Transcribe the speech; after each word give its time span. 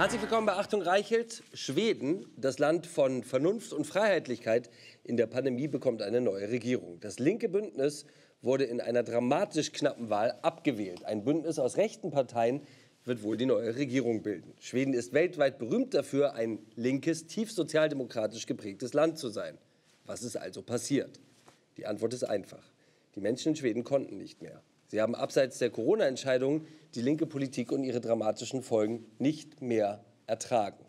Herzlich 0.00 0.22
willkommen 0.22 0.46
bei 0.46 0.54
Achtung 0.54 0.80
Reichelt. 0.80 1.42
Schweden, 1.52 2.24
das 2.38 2.58
Land 2.58 2.86
von 2.86 3.22
Vernunft 3.22 3.74
und 3.74 3.86
Freiheitlichkeit 3.86 4.70
in 5.04 5.18
der 5.18 5.26
Pandemie, 5.26 5.68
bekommt 5.68 6.00
eine 6.00 6.22
neue 6.22 6.48
Regierung. 6.48 6.98
Das 7.00 7.18
linke 7.18 7.50
Bündnis 7.50 8.06
wurde 8.40 8.64
in 8.64 8.80
einer 8.80 9.02
dramatisch 9.02 9.72
knappen 9.72 10.08
Wahl 10.08 10.38
abgewählt. 10.40 11.04
Ein 11.04 11.22
Bündnis 11.22 11.58
aus 11.58 11.76
rechten 11.76 12.10
Parteien 12.10 12.62
wird 13.04 13.22
wohl 13.22 13.36
die 13.36 13.44
neue 13.44 13.76
Regierung 13.76 14.22
bilden. 14.22 14.54
Schweden 14.58 14.94
ist 14.94 15.12
weltweit 15.12 15.58
berühmt 15.58 15.92
dafür, 15.92 16.32
ein 16.32 16.60
linkes, 16.76 17.26
tief 17.26 17.52
sozialdemokratisch 17.52 18.46
geprägtes 18.46 18.94
Land 18.94 19.18
zu 19.18 19.28
sein. 19.28 19.58
Was 20.06 20.22
ist 20.22 20.38
also 20.38 20.62
passiert? 20.62 21.20
Die 21.76 21.84
Antwort 21.84 22.14
ist 22.14 22.24
einfach. 22.24 22.72
Die 23.16 23.20
Menschen 23.20 23.50
in 23.50 23.56
Schweden 23.56 23.84
konnten 23.84 24.16
nicht 24.16 24.40
mehr. 24.40 24.62
Sie 24.90 25.00
haben 25.00 25.14
abseits 25.14 25.58
der 25.58 25.70
Corona-Entscheidungen 25.70 26.66
die 26.96 27.02
linke 27.02 27.24
Politik 27.24 27.70
und 27.70 27.84
ihre 27.84 28.00
dramatischen 28.00 28.60
Folgen 28.60 29.06
nicht 29.20 29.62
mehr 29.62 30.04
ertragen. 30.26 30.84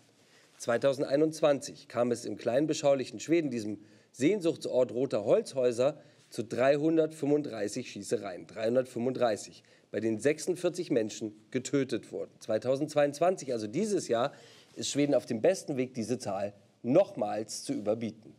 2021 0.57 1.87
kam 1.87 2.11
es 2.11 2.25
im 2.25 2.35
kleinen 2.35 2.65
beschaulichen 2.65 3.19
Schweden, 3.19 3.51
diesem 3.51 3.77
Sehnsuchtsort 4.11 4.91
Roter 4.91 5.23
Holzhäuser, 5.23 5.99
zu 6.31 6.43
335 6.43 7.91
Schießereien. 7.91 8.47
335, 8.47 9.63
bei 9.91 9.99
denen 9.99 10.19
46 10.19 10.89
Menschen 10.89 11.33
getötet 11.51 12.11
wurden. 12.11 12.31
2022, 12.39 13.53
also 13.53 13.67
dieses 13.67 14.07
Jahr, 14.07 14.31
ist 14.73 14.89
Schweden 14.89 15.13
auf 15.13 15.27
dem 15.27 15.41
besten 15.41 15.77
Weg, 15.77 15.93
diese 15.93 16.17
Zahl 16.17 16.53
nochmals 16.81 17.63
zu 17.63 17.73
überbieten. 17.73 18.33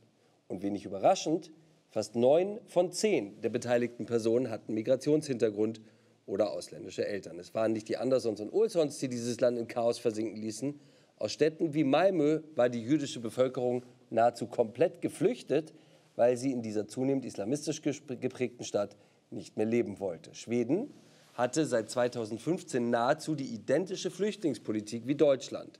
Und 0.49 0.63
wenig 0.63 0.87
überraschend, 0.87 1.53
Fast 1.93 2.17
neun 2.17 2.59
von 2.69 2.91
zehn 2.91 3.39
der 3.43 3.51
beteiligten 3.51 4.07
Personen 4.07 4.49
hatten 4.49 4.73
Migrationshintergrund 4.73 5.83
oder 6.25 6.51
ausländische 6.51 7.07
Eltern. 7.07 7.39
Es 7.39 7.53
waren 7.53 7.75
nicht 7.75 7.87
die 7.87 7.99
Andersons 7.99 8.41
und 8.41 8.51
Olsons, 8.51 8.97
die 8.97 9.11
dieses 9.11 9.39
Land 9.41 9.59
in 9.59 9.69
Chaos 9.69 9.99
versinken 9.99 10.41
ließen. 10.41 10.81
Aus 11.19 11.33
Städten 11.33 11.75
wie 11.75 11.85
Malmö 11.85 12.41
war 12.55 12.71
die 12.71 12.83
jüdische 12.83 13.21
Bevölkerung 13.21 13.85
nahezu 14.09 14.47
komplett 14.47 15.03
geflüchtet, 15.03 15.75
weil 16.17 16.39
sie 16.39 16.53
in 16.53 16.63
dieser 16.63 16.89
zunehmend 16.89 17.27
islamistisch 17.27 17.83
geprägten 17.83 18.65
Stadt 18.65 18.97
nicht 19.31 19.59
mehr 19.59 19.67
leben 19.67 20.01
wollte. 20.01 20.35
Schweden 20.35 20.95
hatte 21.35 21.67
seit 21.67 21.91
2015 21.91 22.89
nahezu 22.89 23.35
die 23.35 23.53
identische 23.53 24.11
Flüchtlingspolitik 24.11 25.07
wie 25.07 25.15
Deutschland. 25.15 25.79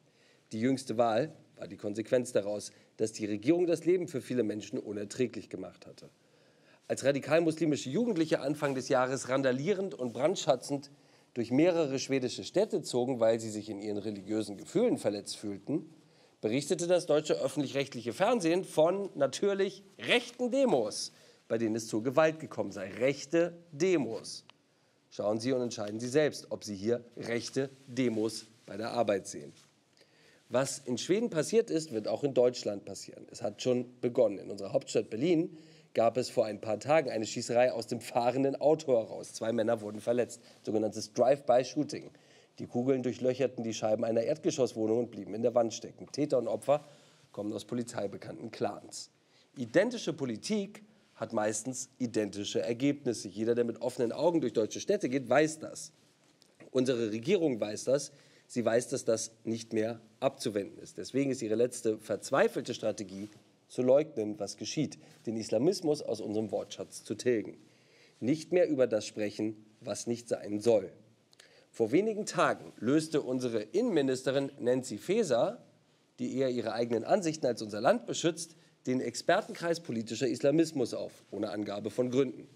Die 0.53 0.61
jüngste 0.61 0.99
Wahl 0.99 1.33
war 1.63 1.69
die 1.69 1.77
Konsequenz 1.77 2.33
daraus, 2.33 2.73
dass 2.97 3.13
die 3.13 3.25
Regierung 3.25 3.69
das 3.69 3.85
Leben 3.85 4.09
für 4.09 4.21
viele 4.21 4.43
Menschen 4.43 4.81
unerträglich 4.81 5.49
gemacht 5.49 5.87
hatte. 5.87 6.11
Als 6.89 7.05
radikal-muslimische 7.05 7.89
Jugendliche 7.89 8.41
Anfang 8.41 8.75
des 8.75 8.89
Jahres 8.89 9.29
randalierend 9.29 9.95
und 9.95 10.13
brandschatzend 10.13 10.91
durch 11.35 11.53
mehrere 11.53 12.01
schwedische 12.01 12.43
Städte 12.43 12.83
zogen, 12.83 13.21
weil 13.21 13.39
sie 13.39 13.49
sich 13.49 13.71
in 13.71 13.81
ihren 13.81 13.99
religiösen 13.99 14.57
Gefühlen 14.57 14.99
verletzt 14.99 15.37
fühlten, 15.37 15.89
berichtete 16.41 16.89
das 16.89 17.07
deutsche 17.07 17.35
öffentlich-rechtliche 17.35 18.13
Fernsehen 18.13 18.65
von 18.65 19.11
natürlich 19.15 19.85
rechten 20.01 20.51
Demos, 20.51 21.13
bei 21.47 21.59
denen 21.59 21.77
es 21.77 21.87
zur 21.87 22.03
Gewalt 22.03 22.41
gekommen 22.41 22.73
sei. 22.73 22.91
Rechte 22.91 23.57
Demos. 23.71 24.45
Schauen 25.11 25.39
Sie 25.39 25.53
und 25.53 25.63
entscheiden 25.63 26.01
Sie 26.01 26.09
selbst, 26.09 26.49
ob 26.51 26.65
Sie 26.65 26.75
hier 26.75 27.05
rechte 27.17 27.71
Demos 27.87 28.47
bei 28.67 28.77
der 28.77 28.91
Arbeit 28.91 29.29
sehen. 29.29 29.53
Was 30.53 30.81
in 30.81 30.99
Schweden 30.99 31.31
passiert 31.31 31.71
ist, 31.71 31.93
wird 31.93 32.07
auch 32.07 32.25
in 32.25 32.35
Deutschland 32.35 32.85
passieren. 32.85 33.27
Es 33.31 33.41
hat 33.41 33.63
schon 33.63 33.99
begonnen. 34.03 34.39
In 34.39 34.51
unserer 34.51 34.75
Hauptstadt 34.75 35.09
Berlin 35.09 35.57
gab 35.95 36.19
es 36.19 36.29
vor 36.29 36.45
ein 36.45 36.61
paar 36.61 36.79
Tagen 36.79 37.09
eine 37.09 37.25
Schießerei 37.25 37.73
aus 37.73 37.87
dem 37.87 38.03
fahrenden 38.03 38.57
Auto 38.57 38.93
heraus. 38.93 39.33
Zwei 39.33 39.51
Männer 39.55 39.81
wurden 39.81 40.03
verletzt, 40.03 40.43
sogenanntes 40.61 41.15
Drive-by-Shooting. 41.15 42.11
Die 42.59 42.67
Kugeln 42.67 43.03
durchlöcherten 43.03 43.65
die 43.65 43.73
Scheiben 43.73 44.05
einer 44.05 44.25
Erdgeschosswohnung 44.25 44.99
und 44.99 45.11
blieben 45.11 45.33
in 45.33 45.41
der 45.41 45.55
Wand 45.55 45.73
stecken. 45.73 46.07
Täter 46.13 46.37
und 46.37 46.49
Opfer 46.49 46.85
kommen 47.33 47.51
aus 47.55 47.65
polizeibekannten 47.65 48.51
Clans. 48.51 49.09
Identische 49.57 50.13
Politik 50.13 50.85
hat 51.15 51.33
meistens 51.33 51.89
identische 51.99 52.61
Ergebnisse. 52.61 53.29
Jeder, 53.29 53.55
der 53.55 53.65
mit 53.65 53.81
offenen 53.81 54.13
Augen 54.13 54.43
durch 54.43 54.53
deutsche 54.53 54.81
Städte 54.81 55.09
geht, 55.09 55.31
weiß 55.31 55.61
das. 55.61 55.93
Unsere 56.73 57.11
Regierung 57.11 57.59
weiß 57.59 57.85
das. 57.85 58.13
Sie 58.53 58.67
weiß, 58.67 58.89
dass 58.89 59.07
das 59.07 59.31
nicht 59.45 59.73
mehr 59.73 59.99
abzuwenden 60.21 60.79
ist. 60.79 60.99
Deswegen 60.99 61.31
ist 61.31 61.41
ihre 61.41 61.55
letzte 61.55 61.97
verzweifelte 61.97 62.75
Strategie, 62.75 63.31
zu 63.67 63.81
leugnen, 63.81 64.39
was 64.39 64.59
geschieht, 64.59 64.99
den 65.25 65.39
Islamismus 65.39 66.03
aus 66.03 66.21
unserem 66.21 66.51
Wortschatz 66.51 67.03
zu 67.03 67.15
tilgen. 67.15 67.57
Nicht 68.21 68.53
mehr 68.53 68.69
über 68.69 68.87
das 68.87 69.07
sprechen, 69.07 69.65
was 69.81 70.07
nicht 70.07 70.29
sein 70.29 70.61
soll. 70.61 70.93
Vor 71.71 71.93
wenigen 71.93 72.27
Tagen 72.27 72.75
löste 72.77 73.23
unsere 73.23 73.63
Innenministerin 73.63 74.53
Nancy 74.59 74.99
Faeser, 74.99 75.65
die 76.19 76.37
eher 76.37 76.51
ihre 76.51 76.75
eigenen 76.75 77.05
Ansichten 77.05 77.47
als 77.47 77.63
unser 77.63 77.81
Land 77.81 78.05
beschützt, 78.05 78.55
den 78.87 79.01
Expertenkreis 79.01 79.81
politischer 79.81 80.29
Islamismus 80.29 80.93
auf, 80.93 81.25
ohne 81.31 81.49
Angabe 81.53 81.89
von 81.89 82.11
Gründen. 82.11 82.49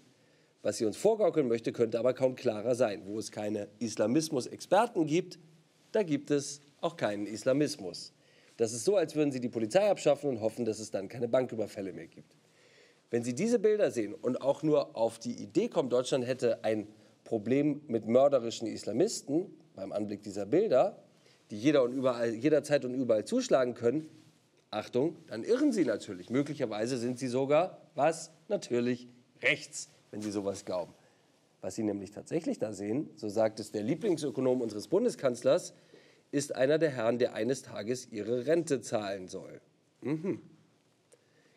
Was 0.61 0.77
sie 0.77 0.85
uns 0.85 0.97
vorgaukeln 0.97 1.47
möchte, 1.47 1.71
könnte 1.71 1.97
aber 1.97 2.13
kaum 2.13 2.35
klarer 2.35 2.75
sein. 2.75 3.01
Wo 3.07 3.17
es 3.17 3.31
keine 3.31 3.67
Islamismus-Experten 3.79 5.07
gibt, 5.07 5.39
da 5.91 6.03
gibt 6.03 6.31
es 6.31 6.61
auch 6.81 6.95
keinen 6.95 7.25
Islamismus. 7.25 8.13
Das 8.57 8.73
ist 8.73 8.85
so, 8.85 8.95
als 8.95 9.15
würden 9.15 9.31
Sie 9.31 9.39
die 9.39 9.49
Polizei 9.49 9.89
abschaffen 9.89 10.29
und 10.29 10.41
hoffen, 10.41 10.65
dass 10.65 10.79
es 10.79 10.91
dann 10.91 11.07
keine 11.07 11.27
Banküberfälle 11.27 11.93
mehr 11.93 12.07
gibt. 12.07 12.35
Wenn 13.09 13.23
Sie 13.23 13.33
diese 13.33 13.59
Bilder 13.59 13.91
sehen 13.91 14.13
und 14.13 14.41
auch 14.41 14.63
nur 14.63 14.95
auf 14.97 15.19
die 15.19 15.33
Idee 15.33 15.69
kommen, 15.69 15.89
Deutschland 15.89 16.25
hätte 16.25 16.63
ein 16.63 16.87
Problem 17.23 17.81
mit 17.87 18.07
mörderischen 18.07 18.67
Islamisten 18.67 19.45
beim 19.75 19.91
Anblick 19.91 20.23
dieser 20.23 20.45
Bilder, 20.45 21.03
die 21.51 21.57
jeder 21.57 21.83
und 21.83 21.93
überall, 21.93 22.33
jederzeit 22.33 22.83
und 22.83 22.93
überall 22.93 23.25
zuschlagen 23.25 23.73
können, 23.75 24.09
Achtung, 24.71 25.17
dann 25.27 25.43
irren 25.43 25.71
Sie 25.71 25.85
natürlich. 25.85 26.29
Möglicherweise 26.29 26.97
sind 26.97 27.19
Sie 27.19 27.27
sogar, 27.27 27.81
was? 27.95 28.31
Natürlich 28.49 29.07
rechts, 29.41 29.89
wenn 30.11 30.21
Sie 30.21 30.31
sowas 30.31 30.65
glauben. 30.65 30.93
Was 31.67 31.75
Sie 31.75 31.83
nämlich 31.83 32.11
tatsächlich 32.11 32.59
da 32.59 32.71
sehen, 32.71 33.09
so 33.17 33.27
sagt 33.27 33.59
es 33.59 33.73
der 33.73 33.83
Lieblingsökonom 33.83 34.61
unseres 34.61 34.87
Bundeskanzlers, 34.87 35.73
ist 36.31 36.55
einer 36.55 36.77
der 36.77 36.91
Herren, 36.91 37.19
der 37.19 37.33
eines 37.33 37.61
Tages 37.61 38.09
ihre 38.09 38.45
Rente 38.45 38.79
zahlen 38.79 39.27
soll. 39.27 39.59
Mhm. 39.99 40.39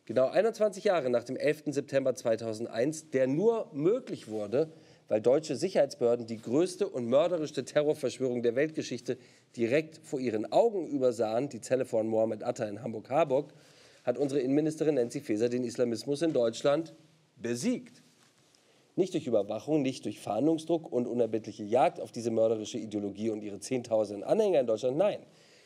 Genau 0.06 0.26
21 0.26 0.82
Jahre 0.82 1.10
nach 1.10 1.22
dem 1.22 1.36
11. 1.36 1.66
September 1.66 2.12
2001, 2.12 3.10
der 3.10 3.28
nur 3.28 3.70
möglich 3.72 4.26
wurde, 4.26 4.72
weil 5.06 5.20
deutsche 5.20 5.54
Sicherheitsbehörden 5.54 6.26
die 6.26 6.42
größte 6.42 6.88
und 6.88 7.06
mörderischste 7.06 7.64
Terrorverschwörung 7.64 8.42
der 8.42 8.56
Weltgeschichte 8.56 9.16
direkt 9.54 10.00
vor 10.02 10.18
ihren 10.18 10.50
Augen 10.50 10.88
übersahen, 10.88 11.48
die 11.50 11.60
Zelle 11.60 11.84
von 11.84 12.08
Mohammed 12.08 12.42
Atta 12.42 12.64
in 12.64 12.82
Hamburg-Harburg, 12.82 13.54
hat 14.02 14.18
unsere 14.18 14.40
Innenministerin 14.40 14.96
Nancy 14.96 15.20
Faeser 15.20 15.48
den 15.48 15.62
Islamismus 15.62 16.22
in 16.22 16.32
Deutschland 16.32 16.96
besiegt. 17.36 18.02
Nicht 19.00 19.14
durch 19.14 19.26
Überwachung, 19.26 19.80
nicht 19.80 20.04
durch 20.04 20.20
Fahndungsdruck 20.20 20.92
und 20.92 21.06
unerbittliche 21.06 21.64
Jagd 21.64 22.00
auf 22.00 22.12
diese 22.12 22.30
mörderische 22.30 22.76
Ideologie 22.76 23.30
und 23.30 23.42
ihre 23.42 23.58
Zehntausenden 23.58 24.22
Anhänger 24.22 24.60
in 24.60 24.66
Deutschland. 24.66 24.98
Nein, 24.98 25.20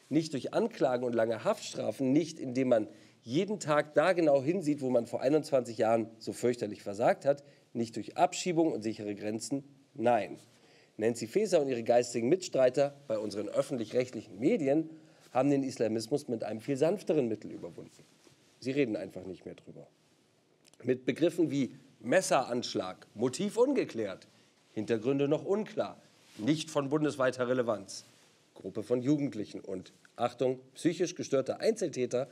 nicht 0.08 0.34
durch 0.34 0.54
Anklagen 0.54 1.04
und 1.04 1.14
lange 1.14 1.42
Haftstrafen, 1.42 2.12
nicht 2.12 2.38
indem 2.38 2.68
man 2.68 2.88
jeden 3.22 3.58
Tag 3.58 3.94
da 3.94 4.12
genau 4.12 4.40
hinsieht, 4.40 4.82
wo 4.82 4.88
man 4.88 5.08
vor 5.08 5.20
21 5.20 5.78
Jahren 5.78 6.06
so 6.20 6.32
fürchterlich 6.32 6.84
versagt 6.84 7.24
hat, 7.24 7.42
nicht 7.72 7.96
durch 7.96 8.16
Abschiebung 8.16 8.70
und 8.70 8.82
sichere 8.82 9.16
Grenzen. 9.16 9.64
Nein. 9.94 10.38
Nancy 10.96 11.26
Faeser 11.26 11.60
und 11.60 11.66
ihre 11.66 11.82
geistigen 11.82 12.28
Mitstreiter 12.28 12.94
bei 13.08 13.18
unseren 13.18 13.48
öffentlich-rechtlichen 13.48 14.38
Medien 14.38 14.90
haben 15.32 15.50
den 15.50 15.64
Islamismus 15.64 16.28
mit 16.28 16.44
einem 16.44 16.60
viel 16.60 16.76
sanfteren 16.76 17.26
Mittel 17.26 17.50
überwunden. 17.50 18.04
Sie 18.60 18.70
reden 18.70 18.94
einfach 18.94 19.24
nicht 19.24 19.44
mehr 19.44 19.56
drüber. 19.56 19.88
Mit 20.84 21.04
Begriffen 21.04 21.50
wie 21.50 21.74
Messeranschlag, 22.04 23.06
Motiv 23.14 23.56
ungeklärt, 23.56 24.28
Hintergründe 24.72 25.26
noch 25.26 25.44
unklar, 25.44 26.00
nicht 26.38 26.70
von 26.70 26.88
bundesweiter 26.88 27.48
Relevanz. 27.48 28.04
Gruppe 28.54 28.82
von 28.82 29.02
Jugendlichen 29.02 29.60
und, 29.60 29.92
Achtung, 30.16 30.60
psychisch 30.74 31.14
gestörte 31.14 31.60
Einzeltäter 31.60 32.28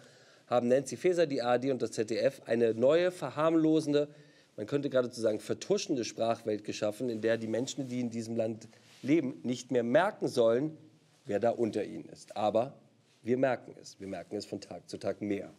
haben 0.46 0.68
Nancy 0.68 0.96
Faeser, 0.96 1.26
die 1.26 1.42
ARD 1.42 1.70
und 1.70 1.82
das 1.82 1.92
ZDF 1.92 2.42
eine 2.46 2.74
neue, 2.74 3.10
verharmlosende, 3.10 4.08
man 4.56 4.66
könnte 4.66 4.90
geradezu 4.90 5.20
sagen, 5.20 5.40
vertuschende 5.40 6.04
Sprachwelt 6.04 6.64
geschaffen, 6.64 7.08
in 7.08 7.22
der 7.22 7.38
die 7.38 7.46
Menschen, 7.46 7.88
die 7.88 8.00
in 8.00 8.10
diesem 8.10 8.36
Land 8.36 8.68
leben, 9.02 9.40
nicht 9.42 9.70
mehr 9.70 9.82
merken 9.82 10.28
sollen, 10.28 10.76
wer 11.24 11.40
da 11.40 11.50
unter 11.50 11.84
ihnen 11.84 12.08
ist. 12.10 12.36
Aber 12.36 12.74
wir 13.22 13.38
merken 13.38 13.74
es. 13.80 13.98
Wir 13.98 14.08
merken 14.08 14.36
es 14.36 14.44
von 14.44 14.60
Tag 14.60 14.90
zu 14.90 14.98
Tag 14.98 15.22
mehr. 15.22 15.50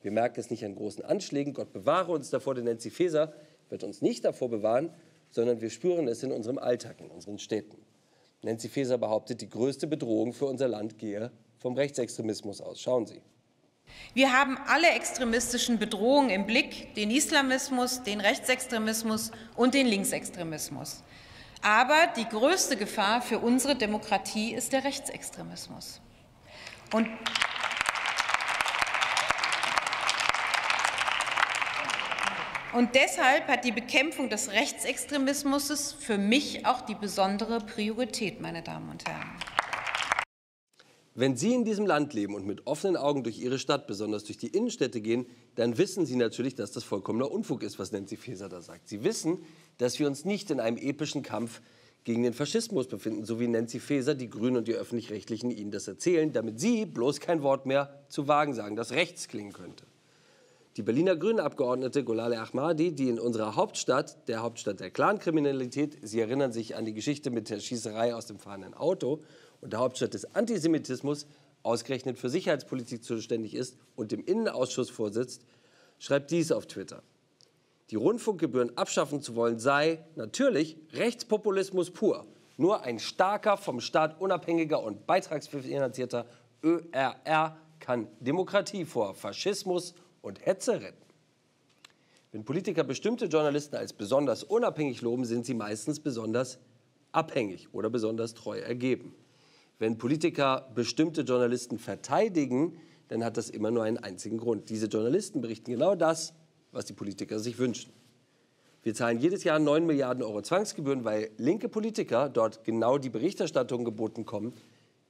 Wir 0.00 0.10
merken 0.10 0.40
es 0.40 0.50
nicht 0.50 0.64
an 0.64 0.74
großen 0.74 1.04
Anschlägen. 1.04 1.52
Gott 1.52 1.72
bewahre 1.72 2.12
uns 2.12 2.30
davor, 2.30 2.54
denn 2.54 2.64
Nancy 2.64 2.90
Faeser 2.90 3.34
wird 3.70 3.84
uns 3.84 4.02
nicht 4.02 4.24
davor 4.24 4.48
bewahren, 4.48 4.90
sondern 5.30 5.60
wir 5.60 5.70
spüren 5.70 6.08
es 6.08 6.22
in 6.22 6.32
unserem 6.32 6.58
Alltag, 6.58 7.00
in 7.00 7.08
unseren 7.08 7.38
Städten. 7.38 7.78
Nancy 8.42 8.68
Faeser 8.68 8.98
behauptet, 8.98 9.40
die 9.40 9.48
größte 9.48 9.86
Bedrohung 9.86 10.32
für 10.32 10.46
unser 10.46 10.68
Land 10.68 10.98
gehe 10.98 11.30
vom 11.58 11.74
Rechtsextremismus 11.74 12.60
aus. 12.60 12.80
Schauen 12.80 13.06
Sie. 13.06 13.20
Wir 14.14 14.32
haben 14.32 14.56
alle 14.66 14.88
extremistischen 14.90 15.78
Bedrohungen 15.78 16.30
im 16.30 16.46
Blick, 16.46 16.94
den 16.94 17.10
Islamismus, 17.10 18.02
den 18.02 18.20
Rechtsextremismus 18.20 19.30
und 19.56 19.74
den 19.74 19.86
Linksextremismus. 19.86 21.02
Aber 21.62 22.06
die 22.16 22.24
größte 22.24 22.76
Gefahr 22.76 23.20
für 23.20 23.38
unsere 23.38 23.76
Demokratie 23.76 24.54
ist 24.54 24.72
der 24.72 24.84
Rechtsextremismus. 24.84 26.00
Und 26.92 27.08
Und 32.72 32.94
deshalb 32.94 33.48
hat 33.48 33.64
die 33.64 33.72
Bekämpfung 33.72 34.28
des 34.28 34.52
Rechtsextremismus 34.52 35.92
für 35.98 36.18
mich 36.18 36.66
auch 36.66 36.82
die 36.82 36.94
besondere 36.94 37.58
Priorität, 37.58 38.40
meine 38.40 38.62
Damen 38.62 38.90
und 38.90 39.04
Herren. 39.06 39.28
Wenn 41.16 41.36
Sie 41.36 41.52
in 41.52 41.64
diesem 41.64 41.84
Land 41.84 42.14
leben 42.14 42.34
und 42.34 42.46
mit 42.46 42.68
offenen 42.68 42.96
Augen 42.96 43.24
durch 43.24 43.40
Ihre 43.40 43.58
Stadt, 43.58 43.88
besonders 43.88 44.22
durch 44.22 44.38
die 44.38 44.46
Innenstädte 44.46 45.00
gehen, 45.00 45.26
dann 45.56 45.76
wissen 45.76 46.06
Sie 46.06 46.14
natürlich, 46.14 46.54
dass 46.54 46.70
das 46.70 46.84
vollkommener 46.84 47.30
Unfug 47.30 47.64
ist, 47.64 47.80
was 47.80 47.90
Nancy 47.90 48.16
Faeser 48.16 48.48
da 48.48 48.60
sagt. 48.60 48.88
Sie 48.88 49.02
wissen, 49.02 49.38
dass 49.78 49.98
wir 49.98 50.06
uns 50.06 50.24
nicht 50.24 50.52
in 50.52 50.60
einem 50.60 50.76
epischen 50.76 51.24
Kampf 51.24 51.60
gegen 52.04 52.22
den 52.22 52.32
Faschismus 52.32 52.86
befinden, 52.86 53.24
so 53.24 53.40
wie 53.40 53.48
Nancy 53.48 53.80
Faeser, 53.80 54.14
die 54.14 54.30
Grünen 54.30 54.58
und 54.58 54.68
die 54.68 54.74
Öffentlich-Rechtlichen 54.74 55.50
Ihnen 55.50 55.72
das 55.72 55.88
erzählen, 55.88 56.32
damit 56.32 56.60
Sie 56.60 56.86
bloß 56.86 57.18
kein 57.18 57.42
Wort 57.42 57.66
mehr 57.66 58.04
zu 58.08 58.28
wagen 58.28 58.54
sagen, 58.54 58.76
das 58.76 58.92
rechts 58.92 59.26
klingen 59.26 59.52
könnte. 59.52 59.89
Die 60.76 60.82
Berliner 60.82 61.16
Grünen-Abgeordnete 61.16 62.04
Golale 62.04 62.38
Ahmadi, 62.38 62.92
die 62.92 63.08
in 63.08 63.18
unserer 63.18 63.56
Hauptstadt, 63.56 64.28
der 64.28 64.40
Hauptstadt 64.40 64.78
der 64.78 64.92
Clankriminalität, 64.92 65.98
Sie 66.02 66.20
erinnern 66.20 66.52
sich 66.52 66.76
an 66.76 66.84
die 66.84 66.94
Geschichte 66.94 67.30
mit 67.32 67.50
der 67.50 67.58
Schießerei 67.58 68.14
aus 68.14 68.26
dem 68.26 68.38
fahrenden 68.38 68.74
Auto 68.74 69.24
und 69.60 69.72
der 69.72 69.80
Hauptstadt 69.80 70.14
des 70.14 70.36
Antisemitismus, 70.36 71.26
ausgerechnet 71.64 72.18
für 72.18 72.28
Sicherheitspolitik 72.28 73.02
zuständig 73.02 73.54
ist 73.54 73.76
und 73.96 74.12
im 74.12 74.24
Innenausschuss 74.24 74.90
vorsitzt, 74.90 75.44
schreibt 75.98 76.30
dies 76.30 76.52
auf 76.52 76.66
Twitter. 76.66 77.02
Die 77.90 77.96
Rundfunkgebühren 77.96 78.78
abschaffen 78.78 79.20
zu 79.22 79.34
wollen 79.34 79.58
sei 79.58 80.04
natürlich 80.14 80.76
Rechtspopulismus 80.92 81.90
pur. 81.90 82.26
Nur 82.56 82.84
ein 82.84 83.00
starker, 83.00 83.56
vom 83.56 83.80
Staat 83.80 84.20
unabhängiger 84.20 84.80
und 84.80 85.04
beitragsfinanzierter 85.08 86.26
ÖRR 86.62 87.56
kann 87.80 88.06
Demokratie 88.20 88.84
vor 88.84 89.14
Faschismus 89.14 89.94
und 90.22 90.44
Hetze 90.44 90.80
retten. 90.80 91.04
Wenn 92.32 92.44
Politiker 92.44 92.84
bestimmte 92.84 93.26
Journalisten 93.26 93.76
als 93.76 93.92
besonders 93.92 94.44
unabhängig 94.44 95.02
loben, 95.02 95.24
sind 95.24 95.44
sie 95.44 95.54
meistens 95.54 96.00
besonders 96.00 96.58
abhängig 97.12 97.72
oder 97.72 97.90
besonders 97.90 98.34
treu 98.34 98.58
ergeben. 98.58 99.14
Wenn 99.78 99.98
Politiker 99.98 100.70
bestimmte 100.74 101.22
Journalisten 101.22 101.78
verteidigen, 101.78 102.78
dann 103.08 103.24
hat 103.24 103.36
das 103.36 103.50
immer 103.50 103.70
nur 103.70 103.82
einen 103.82 103.98
einzigen 103.98 104.38
Grund. 104.38 104.70
Diese 104.70 104.86
Journalisten 104.86 105.40
berichten 105.40 105.72
genau 105.72 105.96
das, 105.96 106.34
was 106.70 106.84
die 106.84 106.92
Politiker 106.92 107.40
sich 107.40 107.58
wünschen. 107.58 107.92
Wir 108.82 108.94
zahlen 108.94 109.18
jedes 109.18 109.42
Jahr 109.44 109.58
9 109.58 109.84
Milliarden 109.84 110.22
Euro 110.22 110.40
Zwangsgebühren, 110.40 111.04
weil 111.04 111.30
linke 111.36 111.68
Politiker 111.68 112.28
dort 112.28 112.64
genau 112.64 112.96
die 112.96 113.10
Berichterstattung 113.10 113.84
geboten 113.84 114.24
kommen, 114.24 114.54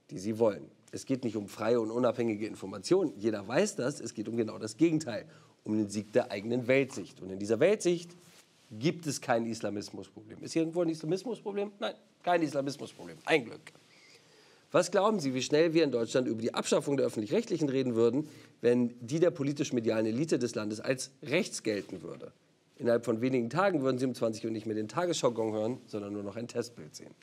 die 0.09 0.19
sie 0.19 0.39
wollen. 0.39 0.69
Es 0.91 1.05
geht 1.05 1.23
nicht 1.23 1.37
um 1.37 1.47
freie 1.47 1.79
und 1.79 1.89
unabhängige 1.89 2.45
Informationen. 2.45 3.13
Jeder 3.17 3.47
weiß 3.47 3.77
das. 3.77 4.01
Es 4.01 4.13
geht 4.13 4.27
um 4.27 4.35
genau 4.35 4.57
das 4.57 4.75
Gegenteil, 4.75 5.25
um 5.63 5.77
den 5.77 5.89
Sieg 5.89 6.11
der 6.11 6.31
eigenen 6.31 6.67
Weltsicht. 6.67 7.21
Und 7.21 7.29
in 7.29 7.39
dieser 7.39 7.59
Weltsicht 7.59 8.11
gibt 8.71 9.07
es 9.07 9.21
kein 9.21 9.45
Islamismusproblem. 9.45 10.43
Ist 10.43 10.53
hier 10.53 10.63
irgendwo 10.63 10.81
ein 10.81 10.89
Islamismusproblem? 10.89 11.71
Nein, 11.79 11.95
kein 12.23 12.41
Islamismusproblem. 12.41 13.17
Ein 13.25 13.45
Glück. 13.45 13.61
Was 14.73 14.91
glauben 14.91 15.19
Sie, 15.19 15.33
wie 15.33 15.41
schnell 15.41 15.73
wir 15.73 15.83
in 15.83 15.91
Deutschland 15.91 16.27
über 16.27 16.41
die 16.41 16.53
Abschaffung 16.53 16.95
der 16.95 17.05
öffentlich-rechtlichen 17.05 17.69
reden 17.69 17.95
würden, 17.95 18.29
wenn 18.61 18.93
die 19.01 19.19
der 19.19 19.31
politisch-medialen 19.31 20.05
Elite 20.05 20.39
des 20.39 20.55
Landes 20.55 20.79
als 20.79 21.11
rechts 21.23 21.63
gelten 21.63 22.01
würde? 22.01 22.31
Innerhalb 22.77 23.05
von 23.05 23.21
wenigen 23.21 23.49
Tagen 23.49 23.81
würden 23.81 23.97
Sie 23.97 24.05
um 24.05 24.15
20 24.15 24.45
Uhr 24.45 24.51
nicht 24.51 24.65
mehr 24.65 24.75
den 24.75 24.87
Tagesschau-Gong 24.87 25.53
hören, 25.53 25.77
sondern 25.87 26.13
nur 26.13 26.23
noch 26.23 26.35
ein 26.35 26.47
Testbild 26.47 26.95
sehen 26.95 27.13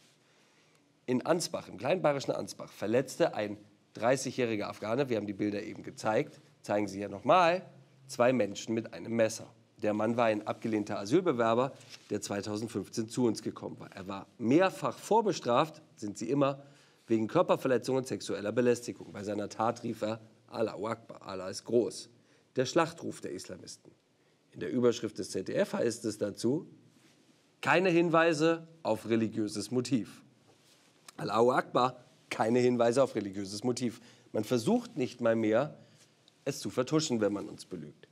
in 1.08 1.24
Ansbach, 1.24 1.68
im 1.68 1.78
kleinen 1.78 2.02
bayerischen 2.02 2.32
Ansbach, 2.32 2.70
verletzte 2.70 3.32
ein 3.32 3.56
30-jähriger 3.96 4.64
Afghaner, 4.64 5.08
wir 5.08 5.16
haben 5.16 5.26
die 5.26 5.32
Bilder 5.32 5.62
eben 5.62 5.82
gezeigt, 5.82 6.38
zeigen 6.60 6.86
sie 6.86 6.98
hier 6.98 7.08
nochmal, 7.08 7.62
zwei 8.06 8.34
Menschen 8.34 8.74
mit 8.74 8.92
einem 8.92 9.16
Messer. 9.16 9.46
Der 9.78 9.94
Mann 9.94 10.18
war 10.18 10.26
ein 10.26 10.46
abgelehnter 10.46 10.98
Asylbewerber, 10.98 11.72
der 12.10 12.20
2015 12.20 13.08
zu 13.08 13.24
uns 13.24 13.42
gekommen 13.42 13.80
war. 13.80 13.90
Er 13.92 14.06
war 14.06 14.26
mehrfach 14.36 14.98
vorbestraft, 14.98 15.80
sind 15.96 16.18
sie 16.18 16.28
immer, 16.28 16.62
wegen 17.06 17.26
Körperverletzung 17.26 17.96
und 17.96 18.06
sexueller 18.06 18.52
Belästigung. 18.52 19.10
Bei 19.10 19.24
seiner 19.24 19.48
Tat 19.48 19.82
rief 19.84 20.02
er 20.02 20.20
Allah 20.48 20.74
Akbar, 20.74 21.22
Allah 21.26 21.48
ist 21.48 21.64
groß. 21.64 22.10
Der 22.56 22.66
Schlachtruf 22.66 23.22
der 23.22 23.32
Islamisten. 23.32 23.92
In 24.52 24.60
der 24.60 24.70
Überschrift 24.70 25.18
des 25.18 25.30
ZDF 25.30 25.72
heißt 25.72 26.04
es 26.04 26.18
dazu, 26.18 26.68
keine 27.62 27.88
Hinweise 27.88 28.68
auf 28.82 29.08
religiöses 29.08 29.70
Motiv. 29.70 30.22
Allahu 31.18 31.50
Akbar, 31.50 31.96
keine 32.30 32.60
Hinweise 32.60 33.02
auf 33.02 33.14
religiöses 33.14 33.64
Motiv. 33.64 34.00
Man 34.32 34.44
versucht 34.44 34.96
nicht 34.96 35.20
mal 35.20 35.36
mehr, 35.36 35.76
es 36.44 36.60
zu 36.60 36.70
vertuschen, 36.70 37.20
wenn 37.20 37.32
man 37.32 37.48
uns 37.48 37.64
belügt. 37.64 38.08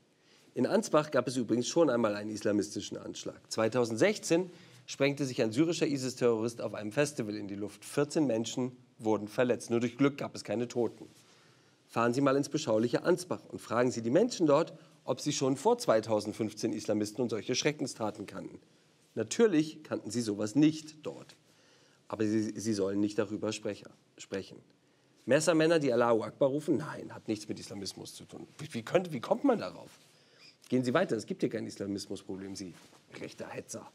In 0.55 0.67
Ansbach 0.67 1.11
gab 1.11 1.29
es 1.29 1.37
übrigens 1.37 1.69
schon 1.69 1.89
einmal 1.89 2.17
einen 2.17 2.31
islamistischen 2.31 2.97
Anschlag. 2.97 3.41
2016 3.49 4.51
sprengte 4.87 5.25
sich 5.25 5.41
ein 5.43 5.53
syrischer 5.53 5.87
ISIS-Terrorist 5.87 6.61
auf 6.61 6.75
einem 6.75 6.93
Festival 6.93 7.37
in 7.37 7.47
die 7.47 7.55
Luft. 7.55 7.85
14 7.85 8.27
Menschen 8.27 8.77
wurden 8.99 9.29
verletzt. 9.29 9.71
Nur 9.71 9.81
durch 9.81 9.97
Glück 9.97 10.19
gab 10.19 10.35
es 10.35 10.43
keine 10.43 10.67
Toten. 10.67 11.07
Fahren 11.87 12.13
Sie 12.13 12.21
mal 12.21 12.37
ins 12.37 12.49
beschauliche 12.49 13.05
Ansbach 13.05 13.45
und 13.47 13.61
fragen 13.61 13.91
Sie 13.91 14.03
die 14.03 14.11
Menschen 14.11 14.47
dort, 14.47 14.75
ob 15.05 15.21
sie 15.21 15.33
schon 15.33 15.57
vor 15.57 15.79
2015 15.79 16.73
Islamisten 16.73 17.23
und 17.23 17.29
solche 17.29 17.55
Schreckenstaten 17.55 18.27
kannten. 18.27 18.59
Natürlich 19.15 19.85
kannten 19.85 20.11
sie 20.11 20.21
sowas 20.21 20.57
nicht 20.57 20.97
dort 21.07 21.37
aber 22.09 22.25
sie, 22.25 22.59
sie 22.59 22.73
sollen 22.73 23.01
nicht 23.01 23.19
darüber 23.19 23.53
sprechen. 23.53 24.61
Messermänner, 25.25 25.79
die 25.79 25.93
Allahu 25.93 26.23
Akbar 26.23 26.49
rufen, 26.49 26.77
nein, 26.77 27.13
hat 27.13 27.27
nichts 27.27 27.49
mit 27.49 27.59
Islamismus 27.59 28.15
zu 28.15 28.25
tun. 28.25 28.47
Wie, 28.71 28.83
könnte, 28.83 29.13
wie 29.13 29.21
kommt 29.21 29.45
man 29.45 29.59
darauf? 29.59 29.91
Gehen 30.69 30.85
Sie 30.85 30.95
weiter, 30.95 31.17
es 31.17 31.27
gibt 31.27 31.43
hier 31.43 31.51
kein 31.51 31.67
Islamismusproblem, 31.67 32.55
Sie 32.55 32.75
rechter 33.21 33.49
Hetzer. 33.49 33.91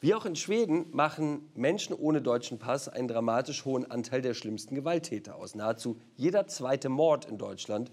Wie 0.00 0.12
auch 0.12 0.26
in 0.26 0.36
Schweden 0.36 0.86
machen 0.90 1.48
Menschen 1.54 1.94
ohne 1.94 2.20
deutschen 2.20 2.58
Pass 2.58 2.88
einen 2.88 3.08
dramatisch 3.08 3.64
hohen 3.64 3.90
Anteil 3.90 4.20
der 4.20 4.34
schlimmsten 4.34 4.74
Gewalttäter 4.74 5.36
aus. 5.36 5.54
Nahezu 5.54 5.96
jeder 6.16 6.46
zweite 6.46 6.90
Mord 6.90 7.24
in 7.24 7.38
Deutschland 7.38 7.90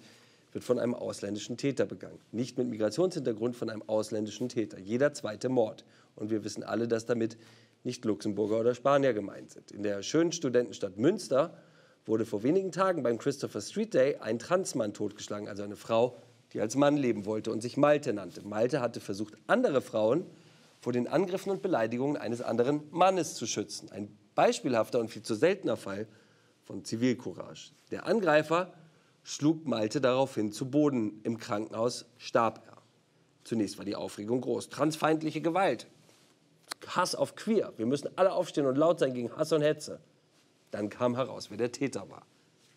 wird 0.51 0.63
von 0.65 0.77
einem 0.77 0.93
ausländischen 0.93 1.55
Täter 1.57 1.85
begangen. 1.85 2.19
Nicht 2.33 2.57
mit 2.57 2.67
Migrationshintergrund, 2.67 3.55
von 3.55 3.69
einem 3.69 3.83
ausländischen 3.87 4.49
Täter. 4.49 4.77
Jeder 4.77 5.13
zweite 5.13 5.47
Mord. 5.47 5.85
Und 6.15 6.29
wir 6.29 6.43
wissen 6.43 6.63
alle, 6.63 6.89
dass 6.89 7.05
damit 7.05 7.37
nicht 7.83 8.05
Luxemburger 8.05 8.59
oder 8.59 8.75
Spanier 8.75 9.13
gemeint 9.13 9.51
sind. 9.51 9.71
In 9.71 9.83
der 9.83 10.03
schönen 10.03 10.31
Studentenstadt 10.31 10.97
Münster 10.97 11.57
wurde 12.05 12.25
vor 12.25 12.43
wenigen 12.43 12.71
Tagen 12.71 13.03
beim 13.03 13.17
Christopher 13.17 13.61
Street 13.61 13.93
Day 13.93 14.17
ein 14.17 14.39
Transmann 14.39 14.93
totgeschlagen, 14.93 15.47
also 15.47 15.63
eine 15.63 15.75
Frau, 15.75 16.17
die 16.53 16.59
als 16.59 16.75
Mann 16.75 16.97
leben 16.97 17.25
wollte 17.25 17.51
und 17.51 17.61
sich 17.61 17.77
Malte 17.77 18.13
nannte. 18.13 18.41
Malte 18.45 18.81
hatte 18.81 18.99
versucht, 18.99 19.35
andere 19.47 19.81
Frauen 19.81 20.25
vor 20.79 20.93
den 20.93 21.07
Angriffen 21.07 21.51
und 21.51 21.61
Beleidigungen 21.61 22.17
eines 22.17 22.41
anderen 22.41 22.81
Mannes 22.91 23.35
zu 23.35 23.45
schützen. 23.45 23.91
Ein 23.91 24.17
beispielhafter 24.35 24.99
und 24.99 25.09
viel 25.09 25.21
zu 25.21 25.35
seltener 25.35 25.77
Fall 25.77 26.07
von 26.63 26.83
Zivilcourage. 26.83 27.71
Der 27.91 28.05
Angreifer 28.05 28.73
schlug 29.23 29.65
Malte 29.65 30.01
daraufhin 30.01 30.51
zu 30.51 30.69
Boden. 30.69 31.21
Im 31.23 31.37
Krankenhaus 31.37 32.05
starb 32.17 32.63
er. 32.65 32.77
Zunächst 33.43 33.77
war 33.77 33.85
die 33.85 33.95
Aufregung 33.95 34.41
groß. 34.41 34.69
Transfeindliche 34.69 35.41
Gewalt, 35.41 35.87
Hass 36.87 37.15
auf 37.15 37.35
Queer. 37.35 37.73
Wir 37.77 37.85
müssen 37.85 38.09
alle 38.15 38.33
aufstehen 38.33 38.65
und 38.65 38.77
laut 38.77 38.99
sein 38.99 39.13
gegen 39.13 39.35
Hass 39.35 39.51
und 39.51 39.61
Hetze. 39.61 39.99
Dann 40.71 40.89
kam 40.89 41.15
heraus, 41.15 41.49
wer 41.49 41.57
der 41.57 41.71
Täter 41.71 42.09
war. 42.09 42.25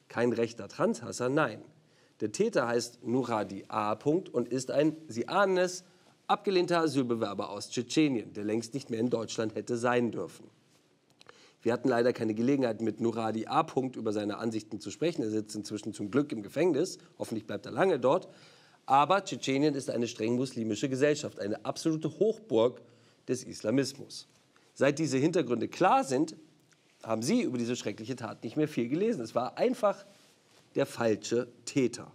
Kein 0.09 0.33
rechter 0.33 0.69
Transhasser, 0.69 1.29
nein. 1.29 1.63
Der 2.21 2.33
Täter 2.33 2.67
heißt 2.67 3.05
Nuradi 3.05 3.65
A. 3.69 3.93
und 4.33 4.49
ist 4.49 4.71
ein, 4.71 4.97
Sie 5.09 5.29
ahnen 5.29 5.59
es, 5.59 5.85
abgelehnter 6.27 6.81
Asylbewerber 6.81 7.51
aus 7.51 7.71
Tschetschenien, 7.71 8.33
der 8.33 8.45
längst 8.45 8.75
nicht 8.75 8.91
mehr 8.91 9.01
in 9.01 9.11
Deutschland 9.11 9.55
hätte 9.55 9.77
sein 9.77 10.11
dürfen. 10.11 10.49
Wir 11.63 11.73
hatten 11.73 11.89
leider 11.89 12.13
keine 12.13 12.35
Gelegenheit, 12.35 12.83
mit 12.83 13.01
Nuradi 13.01 13.47
A. 13.47 13.67
über 13.97 14.13
seine 14.13 14.37
Ansichten 14.37 14.81
zu 14.81 14.91
sprechen. 14.91 15.23
Er 15.23 15.31
sitzt 15.31 15.57
inzwischen 15.57 15.95
zum 15.95 16.11
Glück 16.11 16.31
im 16.31 16.43
Gefängnis. 16.43 16.99
Hoffentlich 17.19 17.47
bleibt 17.47 17.65
er 17.65 17.73
lange 17.73 17.99
dort. 17.99 18.29
Aber 18.85 19.25
Tschetschenien 19.25 19.75
ist 19.75 19.89
eine 19.89 20.07
streng 20.07 20.37
muslimische 20.37 20.91
Gesellschaft, 20.91 21.41
eine 21.41 21.65
absolute 21.65 22.11
Hochburg 22.19 22.83
des 23.29 23.45
Islamismus. 23.45 24.29
Seit 24.75 24.99
diese 24.99 25.19
Hintergründe 25.19 25.69
klar 25.69 26.05
sind, 26.05 26.37
haben 27.03 27.23
Sie 27.23 27.43
über 27.43 27.59
diese 27.59 27.77
schreckliche 27.77 28.17
Tat 28.17 28.43
nicht 28.43 28.57
mehr 28.57 28.69
viel 28.69 28.89
gelesen. 28.89 29.21
Es 29.21 29.35
war 29.35 29.59
einfach 29.59 30.05
der 30.75 30.87
falsche 30.87 31.49
Täter. 31.65 32.11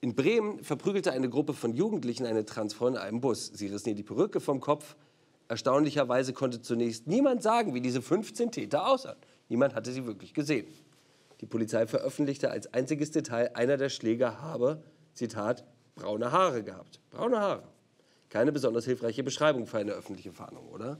In 0.00 0.14
Bremen 0.14 0.62
verprügelte 0.62 1.12
eine 1.12 1.28
Gruppe 1.28 1.54
von 1.54 1.74
Jugendlichen 1.74 2.24
eine 2.24 2.44
Transfrau 2.44 2.86
in 2.86 2.96
einem 2.96 3.20
Bus. 3.20 3.50
Sie 3.52 3.66
rissen 3.66 3.90
ihr 3.90 3.94
die 3.94 4.04
Perücke 4.04 4.40
vom 4.40 4.60
Kopf. 4.60 4.96
Erstaunlicherweise 5.48 6.32
konnte 6.32 6.62
zunächst 6.62 7.06
niemand 7.06 7.42
sagen, 7.42 7.74
wie 7.74 7.80
diese 7.80 8.02
15 8.02 8.52
Täter 8.52 8.86
aussahen. 8.86 9.16
Niemand 9.48 9.74
hatte 9.74 9.92
sie 9.92 10.06
wirklich 10.06 10.34
gesehen. 10.34 10.66
Die 11.40 11.46
Polizei 11.46 11.86
veröffentlichte 11.86 12.50
als 12.50 12.72
einziges 12.72 13.10
Detail, 13.10 13.50
einer 13.54 13.76
der 13.76 13.88
Schläger 13.88 14.40
habe, 14.40 14.82
Zitat, 15.14 15.64
braune 15.94 16.30
Haare 16.32 16.62
gehabt. 16.62 17.00
Braune 17.10 17.38
Haare. 17.38 17.62
Keine 18.28 18.52
besonders 18.52 18.84
hilfreiche 18.84 19.22
Beschreibung 19.22 19.66
für 19.66 19.78
eine 19.78 19.92
öffentliche 19.92 20.32
Fahndung, 20.32 20.68
oder? 20.68 20.98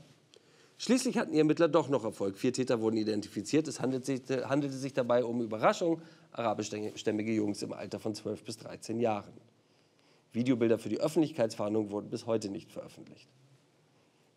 Schließlich 0.77 1.17
hatten 1.17 1.33
die 1.33 1.39
Ermittler 1.39 1.67
doch 1.67 1.89
noch 1.89 2.05
Erfolg. 2.05 2.37
Vier 2.37 2.53
Täter 2.53 2.79
wurden 2.79 2.95
identifiziert. 2.95 3.67
Es 3.67 3.81
handelte 3.81 4.05
sich, 4.05 4.21
handelte 4.45 4.77
sich 4.77 4.93
dabei 4.93 5.25
um 5.25 5.41
Überraschung 5.41 6.01
arabischstämmige 6.31 7.33
Jungs 7.33 7.61
im 7.61 7.73
Alter 7.73 7.99
von 7.99 8.15
12 8.15 8.43
bis 8.43 8.57
13 8.57 8.99
Jahren. 8.99 9.33
Videobilder 10.31 10.77
für 10.77 10.89
die 10.89 10.99
Öffentlichkeitsfahndung 10.99 11.91
wurden 11.91 12.09
bis 12.09 12.25
heute 12.25 12.49
nicht 12.49 12.71
veröffentlicht. 12.71 13.29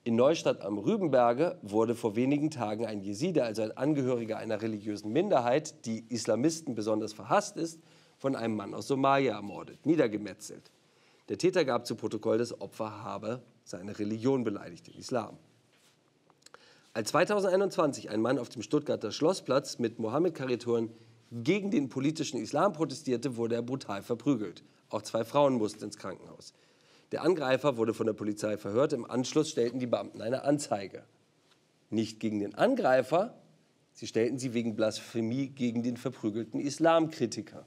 In 0.05 0.17
Neustadt 0.17 0.63
am 0.63 0.79
Rübenberge 0.79 1.59
wurde 1.63 1.95
vor 1.95 2.17
wenigen 2.17 2.51
Tagen 2.51 2.87
ein 2.87 3.03
Jeside, 3.03 3.45
also 3.45 3.63
ein 3.63 3.77
Angehöriger 3.77 4.37
einer 4.37 4.61
religiösen 4.61 5.13
Minderheit, 5.13 5.87
die 5.87 6.05
Islamisten 6.09 6.75
besonders 6.75 7.13
verhasst 7.13 7.57
ist, 7.57 7.81
von 8.19 8.35
einem 8.35 8.57
Mann 8.57 8.75
aus 8.75 8.89
Somalia 8.89 9.37
ermordet, 9.37 9.87
niedergemetzelt. 9.87 10.73
Der 11.33 11.39
Täter 11.39 11.65
gab 11.65 11.87
zu 11.87 11.95
Protokoll, 11.95 12.37
das 12.37 12.61
Opfer 12.61 13.03
habe 13.03 13.41
seine 13.65 13.99
Religion 13.99 14.45
beleidigt, 14.45 14.89
den 14.89 14.97
Islam. 14.97 15.39
Als 16.93 17.09
2021 17.09 18.11
ein 18.11 18.21
Mann 18.21 18.39
auf 18.39 18.51
dem 18.51 18.61
Stuttgarter 18.61 19.11
Schlossplatz 19.13 19.79
mit 19.79 19.99
Mohammed-Karikaturen 19.99 20.91
gegen 21.31 21.71
den 21.71 21.89
politischen 21.89 22.39
Islam 22.39 22.75
protestierte, 22.75 23.39
wurde 23.39 23.55
er 23.55 23.63
brutal 23.63 24.03
verprügelt. 24.03 24.63
Auch 24.91 25.01
zwei 25.01 25.25
Frauen 25.25 25.55
mussten 25.55 25.85
ins 25.85 25.97
Krankenhaus. 25.97 26.53
Der 27.13 27.23
Angreifer 27.23 27.79
wurde 27.79 27.95
von 27.95 28.05
der 28.05 28.13
Polizei 28.13 28.59
verhört. 28.59 28.93
Im 28.93 29.11
Anschluss 29.11 29.49
stellten 29.49 29.79
die 29.79 29.87
Beamten 29.87 30.21
eine 30.21 30.45
Anzeige. 30.45 31.03
Nicht 31.89 32.21
gegen 32.21 32.41
den 32.41 32.55
Angreifer, 32.57 33.41
sie 33.95 34.07
stellten 34.07 34.39
sie 34.39 34.53
wegen 34.53 34.77
Blasphemie 34.77 35.47
gegen 35.47 35.83
den 35.83 35.97
verprügelten 35.97 36.61
Islamkritiker. 36.61 37.65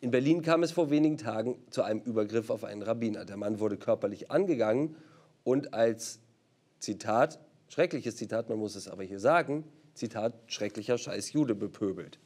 In 0.00 0.10
Berlin 0.10 0.42
kam 0.42 0.62
es 0.62 0.72
vor 0.72 0.90
wenigen 0.90 1.18
Tagen 1.18 1.56
zu 1.70 1.82
einem 1.82 2.00
Übergriff 2.00 2.50
auf 2.50 2.64
einen 2.64 2.82
Rabbiner. 2.82 3.24
Der 3.24 3.36
Mann 3.36 3.60
wurde 3.60 3.76
körperlich 3.76 4.30
angegangen 4.30 4.96
und 5.44 5.74
als 5.74 6.20
Zitat 6.78 7.38
schreckliches 7.70 8.16
Zitat, 8.16 8.48
man 8.48 8.58
muss 8.58 8.74
es 8.74 8.88
aber 8.88 9.04
hier 9.04 9.20
sagen, 9.20 9.64
Zitat, 9.94 10.34
schrecklicher 10.46 10.98
Scheiß 10.98 11.32
Jude 11.32 11.54
bepöbelt. 11.54 12.18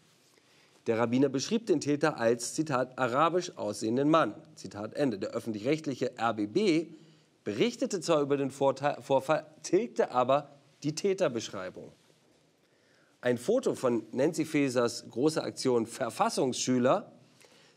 Der 0.87 0.99
Rabbiner 0.99 1.29
beschrieb 1.29 1.67
den 1.67 1.81
Täter 1.81 2.19
als, 2.19 2.55
Zitat, 2.55 2.99
arabisch 2.99 3.57
aussehenden 3.57 4.11
Mann. 4.11 4.35
Zitat 4.55 4.95
Ende. 4.95 5.19
Der 5.19 5.31
öffentlich-rechtliche 5.31 6.13
RBB 6.19 6.93
berichtete 7.43 8.01
zwar 8.01 8.21
über 8.21 8.37
den 8.37 8.51
Vorfall, 8.51 9.47
tilgte 9.63 10.11
aber 10.11 10.51
die 10.83 10.95
Täterbeschreibung. 10.95 11.93
Ein 13.21 13.39
Foto 13.39 13.75
von 13.75 14.05
Nancy 14.13 14.45
Fasers 14.45 15.09
großer 15.11 15.43
Aktion 15.43 15.87
Verfassungsschüler 15.87 17.11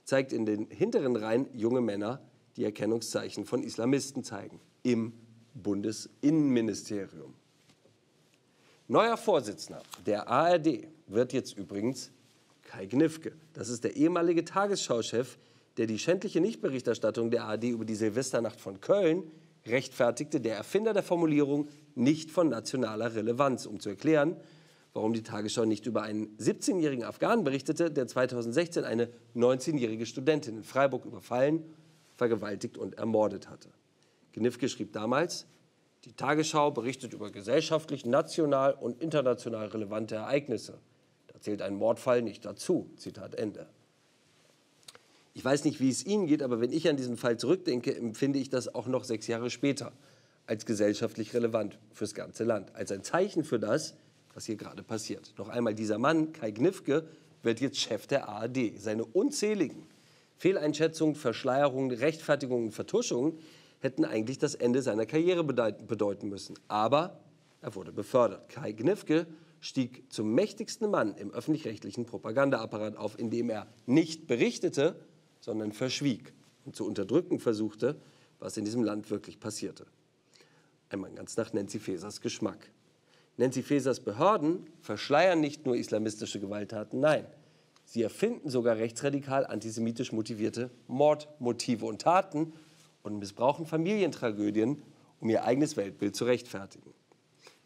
zeigt 0.07 0.31
in 0.31 0.45
den 0.45 0.67
hinteren 0.69 1.17
Reihen 1.17 1.47
junge 1.53 1.81
Männer, 1.81 2.21
die 2.55 2.63
Erkennungszeichen 2.63 3.45
von 3.45 3.61
Islamisten 3.61 4.23
zeigen, 4.23 4.61
im 4.81 5.11
Bundesinnenministerium. 5.53 7.35
Neuer 8.87 9.17
Vorsitzender 9.17 9.83
der 10.05 10.29
ARD 10.29 10.87
wird 11.07 11.33
jetzt 11.33 11.57
übrigens 11.57 12.11
Kai 12.63 12.85
Gnifke. 12.85 13.33
Das 13.51 13.67
ist 13.67 13.83
der 13.83 13.97
ehemalige 13.97 14.45
Tagesschau-Chef, 14.45 15.37
der 15.75 15.87
die 15.87 15.99
schändliche 15.99 16.39
Nichtberichterstattung 16.39 17.29
der 17.29 17.43
ARD 17.43 17.65
über 17.65 17.83
die 17.83 17.95
Silvesternacht 17.95 18.61
von 18.61 18.79
Köln 18.79 19.29
rechtfertigte, 19.65 20.39
der 20.39 20.55
Erfinder 20.55 20.93
der 20.93 21.03
Formulierung 21.03 21.67
nicht 21.95 22.31
von 22.31 22.47
nationaler 22.47 23.13
Relevanz, 23.13 23.65
um 23.65 23.81
zu 23.81 23.89
erklären, 23.89 24.37
warum 24.93 25.13
die 25.13 25.23
Tagesschau 25.23 25.65
nicht 25.65 25.85
über 25.85 26.01
einen 26.01 26.35
17-jährigen 26.37 27.03
Afghanen 27.03 27.43
berichtete, 27.43 27.91
der 27.91 28.07
2016 28.07 28.83
eine 28.83 29.09
19-jährige 29.35 30.05
Studentin 30.05 30.57
in 30.57 30.63
Freiburg 30.63 31.05
überfallen, 31.05 31.63
vergewaltigt 32.15 32.77
und 32.77 32.95
ermordet 32.97 33.49
hatte. 33.49 33.69
Gnifke 34.33 34.69
schrieb 34.69 34.93
damals, 34.93 35.45
die 36.05 36.13
Tagesschau 36.13 36.71
berichtet 36.71 37.13
über 37.13 37.31
gesellschaftlich, 37.31 38.05
national 38.05 38.73
und 38.73 39.01
international 39.01 39.67
relevante 39.67 40.15
Ereignisse. 40.15 40.79
Da 41.27 41.39
zählt 41.41 41.61
ein 41.61 41.75
Mordfall 41.75 42.21
nicht 42.21 42.45
dazu. 42.45 42.89
Zitat 42.97 43.35
Ende. 43.35 43.67
Ich 45.33 45.45
weiß 45.45 45.65
nicht, 45.65 45.79
wie 45.79 45.89
es 45.89 46.05
Ihnen 46.05 46.25
geht, 46.25 46.41
aber 46.41 46.61
wenn 46.61 46.71
ich 46.71 46.89
an 46.89 46.97
diesen 46.97 47.17
Fall 47.17 47.37
zurückdenke, 47.37 47.95
empfinde 47.95 48.39
ich 48.39 48.49
das 48.49 48.73
auch 48.73 48.87
noch 48.87 49.03
sechs 49.03 49.27
Jahre 49.27 49.49
später 49.49 49.91
als 50.47 50.65
gesellschaftlich 50.65 51.33
relevant 51.33 51.77
fürs 51.91 52.15
ganze 52.15 52.43
Land, 52.43 52.73
als 52.73 52.91
ein 52.91 53.03
Zeichen 53.03 53.43
für 53.43 53.59
das, 53.59 53.95
was 54.37 54.45
hier 54.45 54.55
gerade 54.55 54.83
passiert. 54.83 55.33
Noch 55.39 55.49
einmal, 55.49 55.73
dieser 55.73 55.97
Mann, 55.97 56.31
Kai 56.31 56.51
Gnifke, 56.51 57.07
wird 57.41 57.59
jetzt 57.59 57.79
Chef 57.79 58.05
der 58.05 58.29
ARD. 58.29 58.79
Seine 58.79 59.03
unzähligen 59.03 59.87
Fehleinschätzungen, 60.35 61.15
Verschleierungen, 61.15 61.89
Rechtfertigungen, 61.89 62.71
Vertuschungen 62.71 63.39
hätten 63.79 64.05
eigentlich 64.05 64.37
das 64.37 64.53
Ende 64.53 64.83
seiner 64.83 65.07
Karriere 65.07 65.43
bedeuten 65.43 66.29
müssen. 66.29 66.53
Aber 66.67 67.19
er 67.61 67.73
wurde 67.73 67.91
befördert. 67.91 68.47
Kai 68.49 68.73
Gnifke 68.73 69.25
stieg 69.59 70.03
zum 70.13 70.35
mächtigsten 70.35 70.91
Mann 70.91 71.15
im 71.15 71.31
öffentlich-rechtlichen 71.33 72.05
Propagandaapparat 72.05 72.95
auf, 72.95 73.17
indem 73.17 73.49
er 73.49 73.65
nicht 73.87 74.27
berichtete, 74.27 74.99
sondern 75.39 75.71
verschwieg 75.71 76.31
und 76.63 76.75
zu 76.75 76.85
unterdrücken 76.85 77.39
versuchte, 77.39 77.99
was 78.37 78.55
in 78.55 78.65
diesem 78.65 78.83
Land 78.83 79.09
wirklich 79.09 79.39
passierte. 79.39 79.87
Einmal 80.89 81.11
ganz 81.13 81.37
nach 81.37 81.53
Nancy 81.53 81.79
Fasers 81.79 82.21
Geschmack. 82.21 82.69
Nancy 83.37 83.61
Fasers 83.61 83.99
Behörden 83.99 84.65
verschleiern 84.81 85.39
nicht 85.39 85.65
nur 85.65 85.75
islamistische 85.75 86.39
Gewalttaten, 86.39 86.99
nein, 86.99 87.25
sie 87.85 88.01
erfinden 88.01 88.49
sogar 88.49 88.77
rechtsradikal 88.77 89.45
antisemitisch 89.45 90.11
motivierte 90.11 90.71
Mordmotive 90.87 91.85
und 91.85 92.01
Taten 92.01 92.53
und 93.03 93.19
missbrauchen 93.19 93.67
Familientragödien, 93.67 94.81
um 95.19 95.29
ihr 95.29 95.43
eigenes 95.43 95.77
Weltbild 95.77 96.15
zu 96.15 96.25
rechtfertigen. 96.25 96.93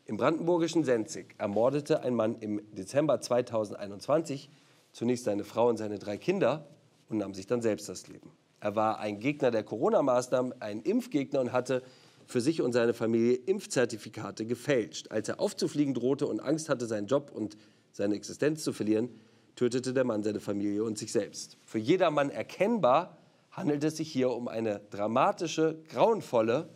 Im 0.06 0.18
brandenburgischen 0.18 0.84
Senzig 0.84 1.36
ermordete 1.38 2.02
ein 2.02 2.16
Mann 2.16 2.36
im 2.40 2.62
Dezember 2.74 3.22
2021 3.22 4.50
zunächst 4.92 5.24
seine 5.24 5.46
Frau 5.46 5.70
und 5.70 5.78
seine 5.78 6.00
drei 6.00 6.18
Kinder 6.18 6.68
und 7.08 7.18
nahm 7.18 7.34
sich 7.34 7.48
dann 7.48 7.62
selbst 7.62 7.88
das 7.88 8.08
Leben. 8.10 8.30
Er 8.60 8.76
war 8.76 9.00
ein 9.00 9.20
Gegner 9.20 9.52
der 9.52 9.64
Corona-Maßnahmen, 9.64 10.62
ein 10.62 10.82
Impfgegner 10.82 11.40
und 11.40 11.54
hatte 11.54 11.82
für 12.26 12.42
sich 12.42 12.62
und 12.62 12.74
seine 12.74 12.94
Familie 12.94 13.36
Impfzertifikate 13.36 14.46
gefälscht. 14.46 15.12
Als 15.12 15.30
er 15.30 15.40
aufzufliegen 15.40 15.94
drohte 15.94 16.28
und 16.28 16.40
Angst 16.40 16.70
hatte, 16.70 16.86
seinen 16.86 17.08
Job 17.08 17.32
und 17.34 17.58
seine 17.92 18.16
Existenz 18.16 18.64
zu 18.64 18.74
verlieren, 18.74 19.10
tötete 19.56 19.94
der 19.94 20.04
Mann 20.04 20.24
seine 20.24 20.40
Familie 20.40 20.84
und 20.84 20.98
sich 20.98 21.12
selbst. 21.12 21.58
Für 21.66 21.78
jedermann 21.78 22.30
erkennbar 22.30 23.18
handelt 23.52 23.84
es 23.84 23.98
sich 23.98 24.12
hier 24.12 24.32
um 24.32 24.48
eine 24.48 24.82
dramatische, 24.90 25.78
grauenvolle 25.90 26.70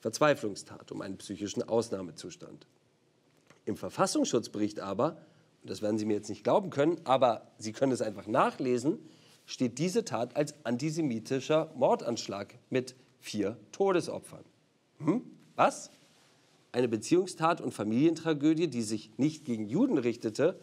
Verzweiflungstat, 0.00 0.90
um 0.92 1.02
einen 1.02 1.18
psychischen 1.18 1.62
Ausnahmezustand. 1.62 2.66
Im 3.64 3.76
Verfassungsschutzbericht 3.76 4.80
aber, 4.80 5.18
und 5.62 5.70
das 5.70 5.80
werden 5.80 5.98
Sie 5.98 6.04
mir 6.04 6.14
jetzt 6.14 6.28
nicht 6.28 6.44
glauben 6.44 6.70
können, 6.70 7.00
aber 7.04 7.52
Sie 7.58 7.72
können 7.72 7.92
es 7.92 8.02
einfach 8.02 8.26
nachlesen, 8.26 8.98
steht 9.46 9.78
diese 9.78 10.04
Tat 10.04 10.36
als 10.36 10.54
antisemitischer 10.64 11.70
Mordanschlag 11.74 12.54
mit 12.70 12.94
vier 13.20 13.56
Todesopfern. 13.72 14.44
Hm? 15.04 15.22
Was? 15.56 15.90
Eine 16.72 16.88
Beziehungstat 16.88 17.60
und 17.60 17.72
Familientragödie, 17.72 18.68
die 18.68 18.82
sich 18.82 19.10
nicht 19.16 19.44
gegen 19.44 19.66
Juden 19.66 19.98
richtete, 19.98 20.58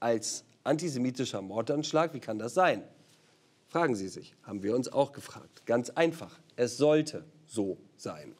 als 0.00 0.44
antisemitischer 0.62 1.40
Mordanschlag? 1.40 2.12
Wie 2.12 2.20
kann 2.20 2.38
das 2.38 2.54
sein? 2.54 2.82
Fragen 3.66 3.94
Sie 3.94 4.08
sich, 4.08 4.34
haben 4.42 4.62
wir 4.62 4.74
uns 4.74 4.92
auch 4.92 5.12
gefragt. 5.12 5.64
Ganz 5.66 5.90
einfach, 5.90 6.38
es 6.56 6.76
sollte 6.76 7.24
so 7.46 7.78
sein. 7.96 8.34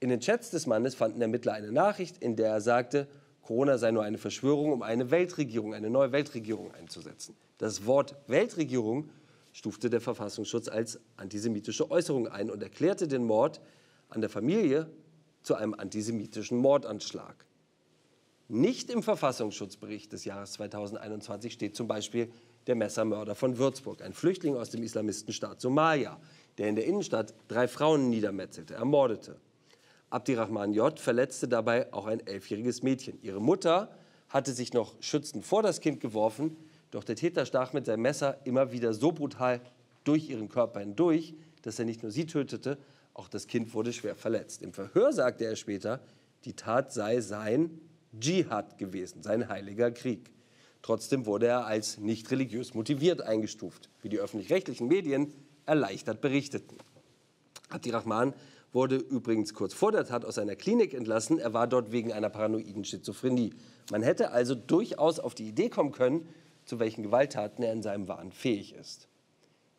In 0.00 0.08
den 0.10 0.20
Chats 0.20 0.50
des 0.50 0.66
Mannes 0.66 0.94
fanden 0.94 1.20
Ermittler 1.20 1.54
eine 1.54 1.72
Nachricht, 1.72 2.18
in 2.18 2.36
der 2.36 2.48
er 2.48 2.60
sagte, 2.60 3.08
Corona 3.42 3.78
sei 3.78 3.90
nur 3.90 4.02
eine 4.04 4.18
Verschwörung, 4.18 4.72
um 4.72 4.82
eine 4.82 5.10
Weltregierung, 5.10 5.74
eine 5.74 5.90
neue 5.90 6.12
Weltregierung 6.12 6.72
einzusetzen. 6.72 7.36
Das 7.58 7.84
Wort 7.86 8.16
Weltregierung 8.26 9.10
stufte 9.52 9.90
der 9.90 10.00
Verfassungsschutz 10.00 10.68
als 10.68 10.98
antisemitische 11.16 11.90
Äußerung 11.90 12.28
ein 12.28 12.50
und 12.50 12.62
erklärte 12.62 13.06
den 13.06 13.24
Mord 13.24 13.60
an 14.14 14.20
der 14.20 14.30
Familie 14.30 14.90
zu 15.42 15.54
einem 15.54 15.74
antisemitischen 15.74 16.58
Mordanschlag. 16.58 17.44
Nicht 18.48 18.90
im 18.90 19.02
Verfassungsschutzbericht 19.02 20.12
des 20.12 20.24
Jahres 20.24 20.52
2021 20.52 21.52
steht 21.52 21.76
zum 21.76 21.88
Beispiel, 21.88 22.30
der 22.66 22.74
Messermörder 22.74 23.34
von 23.34 23.58
Würzburg, 23.58 24.02
ein 24.02 24.12
Flüchtling 24.12 24.56
aus 24.56 24.70
dem 24.70 24.82
Islamistenstaat 24.82 25.60
Somalia, 25.60 26.18
der 26.56 26.68
in 26.68 26.76
der 26.76 26.86
Innenstadt 26.86 27.34
drei 27.48 27.68
Frauen 27.68 28.10
niedermetzelte, 28.10 28.74
ermordete. 28.74 29.36
Abdirahman 30.10 30.72
J. 30.72 30.98
verletzte 30.98 31.48
dabei 31.48 31.92
auch 31.92 32.06
ein 32.06 32.26
elfjähriges 32.26 32.82
Mädchen. 32.82 33.18
Ihre 33.22 33.40
Mutter 33.40 33.90
hatte 34.28 34.52
sich 34.52 34.72
noch 34.72 34.94
schützend 35.00 35.44
vor 35.44 35.62
das 35.62 35.80
Kind 35.80 36.00
geworfen, 36.00 36.56
doch 36.90 37.04
der 37.04 37.16
Täter 37.16 37.44
stach 37.44 37.72
mit 37.72 37.86
seinem 37.86 38.02
Messer 38.02 38.38
immer 38.44 38.72
wieder 38.72 38.94
so 38.94 39.12
brutal 39.12 39.60
durch 40.04 40.30
ihren 40.30 40.48
Körper 40.48 40.80
hindurch, 40.80 41.34
dass 41.62 41.78
er 41.78 41.84
nicht 41.84 42.02
nur 42.02 42.12
sie 42.12 42.26
tötete, 42.26 42.78
auch 43.14 43.28
das 43.28 43.46
Kind 43.46 43.72
wurde 43.74 43.92
schwer 43.92 44.16
verletzt. 44.16 44.62
Im 44.62 44.72
Verhör 44.72 45.12
sagte 45.12 45.44
er 45.44 45.56
später, 45.56 46.00
die 46.44 46.54
Tat 46.54 46.92
sei 46.92 47.20
sein 47.20 47.80
Dschihad 48.18 48.76
gewesen, 48.76 49.22
sein 49.22 49.48
heiliger 49.48 49.90
Krieg. 49.90 50.30
Trotzdem 50.82 51.24
wurde 51.24 51.46
er 51.46 51.64
als 51.64 51.98
nicht 51.98 52.30
religiös 52.30 52.74
motiviert 52.74 53.22
eingestuft, 53.22 53.88
wie 54.02 54.10
die 54.10 54.18
öffentlich-rechtlichen 54.18 54.88
Medien 54.88 55.32
erleichtert 55.64 56.20
berichteten. 56.20 56.76
Abdirahman 57.70 58.34
wurde 58.72 58.96
übrigens 58.96 59.54
kurz 59.54 59.72
vor 59.72 59.92
der 59.92 60.04
Tat 60.04 60.24
aus 60.24 60.36
einer 60.36 60.56
Klinik 60.56 60.92
entlassen. 60.92 61.38
Er 61.38 61.54
war 61.54 61.66
dort 61.66 61.92
wegen 61.92 62.12
einer 62.12 62.28
paranoiden 62.28 62.84
Schizophrenie. 62.84 63.54
Man 63.90 64.02
hätte 64.02 64.32
also 64.32 64.54
durchaus 64.54 65.20
auf 65.20 65.34
die 65.34 65.48
Idee 65.48 65.70
kommen 65.70 65.92
können, 65.92 66.28
zu 66.66 66.80
welchen 66.80 67.02
Gewalttaten 67.02 67.64
er 67.64 67.72
in 67.72 67.82
seinem 67.82 68.08
Wahn 68.08 68.32
fähig 68.32 68.74
ist. 68.74 69.08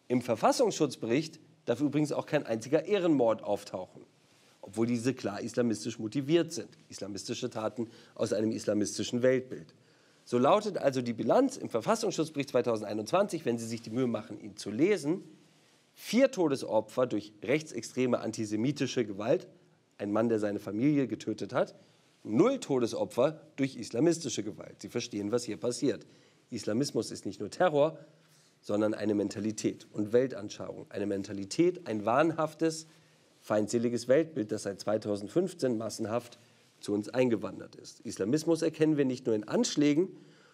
Im 0.07 0.21
Verfassungsschutzbericht 0.21 1.39
darf 1.65 1.81
übrigens 1.81 2.11
auch 2.11 2.25
kein 2.25 2.45
einziger 2.45 2.85
Ehrenmord 2.85 3.43
auftauchen, 3.43 4.03
obwohl 4.61 4.87
diese 4.87 5.13
klar 5.13 5.41
islamistisch 5.41 5.99
motiviert 5.99 6.53
sind. 6.53 6.69
Islamistische 6.89 7.49
Taten 7.49 7.89
aus 8.13 8.33
einem 8.33 8.51
islamistischen 8.51 9.21
Weltbild. 9.21 9.73
So 10.23 10.39
lautet 10.39 10.77
also 10.77 11.01
die 11.01 11.13
Bilanz 11.13 11.55
im 11.57 11.69
Verfassungsschutzbericht 11.69 12.49
2021, 12.49 13.45
wenn 13.45 13.59
Sie 13.59 13.67
sich 13.67 13.81
die 13.81 13.91
Mühe 13.91 14.07
machen, 14.07 14.39
ihn 14.39 14.57
zu 14.57 14.71
lesen, 14.71 15.23
vier 15.93 16.31
Todesopfer 16.31 17.05
durch 17.05 17.31
rechtsextreme 17.43 18.19
antisemitische 18.19 19.05
Gewalt, 19.05 19.47
ein 19.97 20.11
Mann, 20.11 20.29
der 20.29 20.39
seine 20.39 20.59
Familie 20.59 21.07
getötet 21.07 21.53
hat, 21.53 21.75
null 22.23 22.59
Todesopfer 22.59 23.39
durch 23.55 23.75
islamistische 23.75 24.43
Gewalt. 24.43 24.81
Sie 24.81 24.89
verstehen, 24.89 25.31
was 25.31 25.43
hier 25.43 25.57
passiert. 25.57 26.05
Islamismus 26.49 27.11
ist 27.11 27.25
nicht 27.25 27.39
nur 27.39 27.49
Terror, 27.49 27.99
sondern 28.65 28.95
eine 28.95 29.13
Mentalität 29.13 29.85
und 29.93 30.11
Weltanschauung. 30.11 30.87
Eine 30.89 31.05
Mentalität, 31.05 31.85
ein 31.85 32.03
wahnhaftes, 32.03 32.87
feindseliges 33.39 34.07
Weltbild, 34.07 34.51
das 34.51 34.63
seit 34.63 34.79
2015 34.79 35.77
massenhaft 35.77 36.39
zu 36.79 36.91
uns 36.91 37.07
eingewandert 37.09 37.75
ist. 37.75 37.99
Islamismus 37.99 38.63
erkennen 38.63 38.97
wir 38.97 39.05
nicht 39.05 39.27
nur 39.27 39.35
in 39.35 39.47
Anschlägen, 39.47 40.07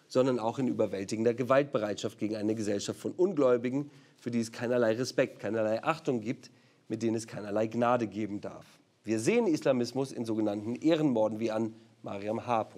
sondern 0.08 0.38
auch 0.38 0.58
in 0.58 0.68
überwältigender 0.68 1.32
Gewaltbereitschaft 1.32 2.18
gegen 2.18 2.36
eine 2.36 2.54
Gesellschaft 2.54 3.00
von 3.00 3.12
Ungläubigen, 3.12 3.90
für 4.20 4.30
die 4.30 4.40
es 4.40 4.52
keinerlei 4.52 4.92
Respekt, 4.92 5.40
keinerlei 5.40 5.82
Achtung 5.82 6.20
gibt, 6.20 6.50
mit 6.88 7.02
denen 7.02 7.16
es 7.16 7.26
keinerlei 7.26 7.66
Gnade 7.66 8.08
geben 8.08 8.42
darf. 8.42 8.66
Wir 9.04 9.20
sehen 9.20 9.46
Islamismus 9.46 10.12
in 10.12 10.26
sogenannten 10.26 10.74
Ehrenmorden 10.74 11.40
wie 11.40 11.50
an 11.50 11.74
Mariam 12.02 12.46
H. 12.46 12.68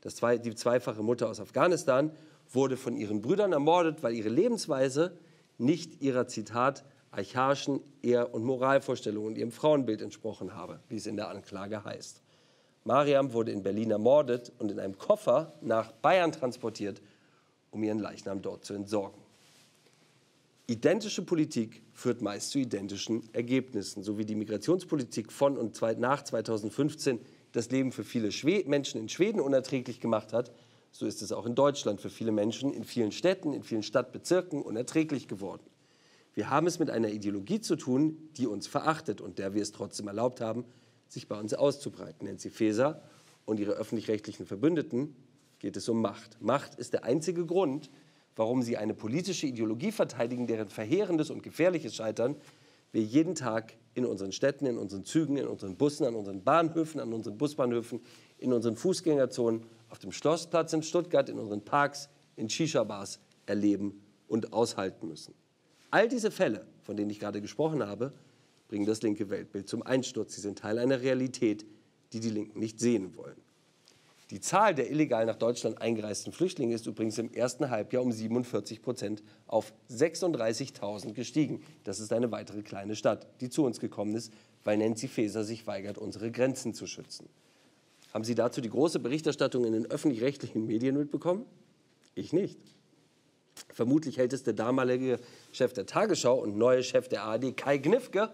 Das 0.00 0.14
zwei, 0.14 0.38
die 0.38 0.54
zweifache 0.54 1.02
Mutter 1.02 1.28
aus 1.28 1.40
Afghanistan 1.40 2.12
wurde 2.50 2.76
von 2.76 2.96
ihren 2.96 3.22
Brüdern 3.22 3.52
ermordet, 3.52 4.02
weil 4.02 4.14
ihre 4.14 4.28
Lebensweise 4.28 5.16
nicht 5.58 6.00
ihrer 6.02 6.26
Zitat 6.26 6.84
archaischen 7.10 7.80
Ehr- 8.02 8.32
und 8.34 8.44
Moralvorstellungen 8.44 9.28
und 9.28 9.38
ihrem 9.38 9.52
Frauenbild 9.52 10.00
entsprochen 10.00 10.54
habe, 10.54 10.80
wie 10.88 10.96
es 10.96 11.06
in 11.06 11.16
der 11.16 11.28
Anklage 11.28 11.84
heißt. 11.84 12.22
Mariam 12.84 13.32
wurde 13.32 13.52
in 13.52 13.62
Berlin 13.62 13.90
ermordet 13.90 14.52
und 14.58 14.70
in 14.70 14.80
einem 14.80 14.96
Koffer 14.96 15.52
nach 15.60 15.92
Bayern 15.92 16.32
transportiert, 16.32 17.02
um 17.70 17.82
ihren 17.82 17.98
Leichnam 17.98 18.42
dort 18.42 18.64
zu 18.64 18.74
entsorgen. 18.74 19.20
Identische 20.66 21.22
Politik 21.22 21.82
führt 21.92 22.22
meist 22.22 22.50
zu 22.50 22.58
identischen 22.58 23.28
Ergebnissen, 23.34 24.04
so 24.04 24.18
wie 24.18 24.24
die 24.24 24.36
Migrationspolitik 24.36 25.32
von 25.32 25.56
und 25.56 25.80
nach 25.98 26.22
2015 26.22 27.18
das 27.52 27.70
Leben 27.70 27.90
für 27.90 28.04
viele 28.04 28.30
Menschen 28.66 29.00
in 29.00 29.08
Schweden 29.08 29.40
unerträglich 29.40 30.00
gemacht 30.00 30.32
hat, 30.32 30.52
so 30.92 31.06
ist 31.06 31.22
es 31.22 31.32
auch 31.32 31.46
in 31.46 31.54
Deutschland 31.54 32.00
für 32.00 32.10
viele 32.10 32.32
Menschen 32.32 32.72
in 32.72 32.84
vielen 32.84 33.12
Städten, 33.12 33.52
in 33.52 33.62
vielen 33.62 33.82
Stadtbezirken 33.82 34.62
unerträglich 34.62 35.28
geworden. 35.28 35.62
Wir 36.34 36.50
haben 36.50 36.66
es 36.66 36.78
mit 36.78 36.90
einer 36.90 37.08
Ideologie 37.08 37.60
zu 37.60 37.76
tun, 37.76 38.30
die 38.36 38.46
uns 38.46 38.66
verachtet 38.66 39.20
und 39.20 39.38
der 39.38 39.54
wir 39.54 39.62
es 39.62 39.72
trotzdem 39.72 40.08
erlaubt 40.08 40.40
haben, 40.40 40.64
sich 41.08 41.28
bei 41.28 41.38
uns 41.38 41.54
auszubreiten. 41.54 42.26
Nancy 42.26 42.50
Faeser 42.50 43.02
und 43.44 43.58
ihre 43.58 43.72
öffentlich-rechtlichen 43.72 44.46
Verbündeten 44.46 45.16
geht 45.58 45.76
es 45.76 45.88
um 45.88 46.00
Macht. 46.00 46.40
Macht 46.40 46.76
ist 46.76 46.92
der 46.92 47.04
einzige 47.04 47.46
Grund, 47.46 47.90
warum 48.36 48.62
sie 48.62 48.76
eine 48.76 48.94
politische 48.94 49.46
Ideologie 49.46 49.92
verteidigen, 49.92 50.46
deren 50.46 50.68
verheerendes 50.68 51.30
und 51.30 51.42
gefährliches 51.42 51.96
Scheitern 51.96 52.36
wir 52.92 53.02
jeden 53.02 53.34
Tag 53.34 53.76
in 53.94 54.04
unseren 54.04 54.32
Städten, 54.32 54.66
in 54.66 54.78
unseren 54.78 55.04
Zügen, 55.04 55.36
in 55.36 55.46
unseren 55.46 55.76
Bussen, 55.76 56.06
an 56.06 56.14
unseren 56.14 56.42
Bahnhöfen, 56.42 57.00
an 57.00 57.12
unseren 57.12 57.38
Busbahnhöfen, 57.38 58.00
in 58.38 58.52
unseren 58.52 58.76
Fußgängerzonen, 58.76 59.64
auf 59.90 59.98
dem 59.98 60.12
Schlossplatz 60.12 60.72
in 60.72 60.82
Stuttgart, 60.82 61.28
in 61.28 61.38
unseren 61.38 61.62
Parks, 61.62 62.08
in 62.36 62.48
Shisha-Bars 62.48 63.20
erleben 63.46 64.02
und 64.28 64.52
aushalten 64.52 65.08
müssen. 65.08 65.34
All 65.90 66.08
diese 66.08 66.30
Fälle, 66.30 66.66
von 66.82 66.96
denen 66.96 67.10
ich 67.10 67.18
gerade 67.18 67.40
gesprochen 67.40 67.84
habe, 67.84 68.12
bringen 68.68 68.86
das 68.86 69.02
linke 69.02 69.28
Weltbild 69.28 69.68
zum 69.68 69.82
Einsturz. 69.82 70.36
Sie 70.36 70.40
sind 70.40 70.58
Teil 70.58 70.78
einer 70.78 71.00
Realität, 71.00 71.66
die 72.12 72.20
die 72.20 72.30
Linken 72.30 72.60
nicht 72.60 72.78
sehen 72.78 73.16
wollen. 73.16 73.36
Die 74.30 74.40
Zahl 74.40 74.76
der 74.76 74.88
illegal 74.88 75.26
nach 75.26 75.34
Deutschland 75.34 75.82
eingereisten 75.82 76.32
Flüchtlinge 76.32 76.72
ist 76.72 76.86
übrigens 76.86 77.18
im 77.18 77.32
ersten 77.32 77.68
Halbjahr 77.68 78.04
um 78.04 78.12
47 78.12 78.80
Prozent 78.80 79.24
auf 79.48 79.72
36.000 79.90 81.14
gestiegen. 81.14 81.64
Das 81.82 81.98
ist 81.98 82.12
eine 82.12 82.30
weitere 82.30 82.62
kleine 82.62 82.94
Stadt, 82.94 83.26
die 83.40 83.50
zu 83.50 83.64
uns 83.64 83.80
gekommen 83.80 84.14
ist, 84.14 84.32
weil 84.62 84.78
Nancy 84.78 85.08
Faeser 85.08 85.42
sich 85.42 85.66
weigert, 85.66 85.98
unsere 85.98 86.30
Grenzen 86.30 86.74
zu 86.74 86.86
schützen. 86.86 87.28
Haben 88.12 88.24
Sie 88.24 88.34
dazu 88.34 88.60
die 88.60 88.70
große 88.70 88.98
Berichterstattung 88.98 89.64
in 89.64 89.72
den 89.72 89.86
öffentlich-rechtlichen 89.86 90.66
Medien 90.66 90.96
mitbekommen? 90.96 91.46
Ich 92.14 92.32
nicht. 92.32 92.58
Vermutlich 93.72 94.18
hält 94.18 94.32
es 94.32 94.42
der 94.42 94.54
damalige 94.54 95.18
Chef 95.52 95.72
der 95.72 95.86
Tagesschau 95.86 96.38
und 96.38 96.56
neue 96.56 96.82
Chef 96.82 97.08
der 97.08 97.22
ARD, 97.22 97.56
Kai 97.56 97.78
Gnifke, 97.78 98.30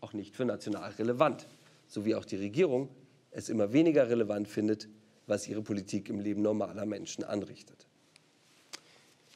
auch 0.00 0.12
nicht 0.12 0.34
für 0.34 0.44
national 0.44 0.90
relevant, 0.92 1.46
so 1.86 2.04
wie 2.04 2.14
auch 2.14 2.24
die 2.24 2.36
Regierung 2.36 2.88
es 3.30 3.48
immer 3.48 3.72
weniger 3.72 4.08
relevant 4.08 4.48
findet, 4.48 4.88
was 5.26 5.48
ihre 5.48 5.62
Politik 5.62 6.08
im 6.08 6.20
Leben 6.20 6.42
normaler 6.42 6.84
Menschen 6.84 7.24
anrichtet. 7.24 7.86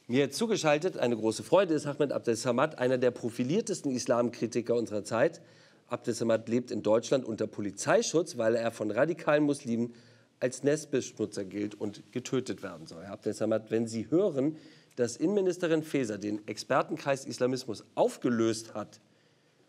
Mir 0.07 0.31
zugeschaltet, 0.31 0.97
eine 0.97 1.17
große 1.17 1.43
Freude, 1.43 1.73
ist 1.73 1.85
Ahmed 1.85 2.11
Abdel 2.13 2.35
Samad, 2.35 2.77
einer 2.79 2.97
der 2.97 3.11
profiliertesten 3.11 3.91
Islamkritiker 3.91 4.75
unserer 4.75 5.03
Zeit. 5.03 5.41
Abdel 5.87 6.13
Samad 6.13 6.49
lebt 6.49 6.71
in 6.71 6.83
Deutschland 6.83 7.25
unter 7.25 7.47
Polizeischutz, 7.47 8.37
weil 8.37 8.55
er 8.55 8.71
von 8.71 8.91
radikalen 8.91 9.43
Muslimen 9.43 9.93
als 10.39 10.63
Nestbeschmutzer 10.63 11.45
gilt 11.45 11.75
und 11.75 12.11
getötet 12.11 12.61
werden 12.61 12.87
soll. 12.87 13.03
Herr 13.03 13.13
Abdel 13.13 13.33
Samad, 13.33 13.71
wenn 13.71 13.87
Sie 13.87 14.09
hören, 14.11 14.57
dass 14.97 15.15
Innenministerin 15.15 15.83
Faeser 15.83 16.17
den 16.17 16.45
Expertenkreis 16.47 17.25
Islamismus 17.25 17.85
aufgelöst 17.95 18.73
hat, 18.73 18.99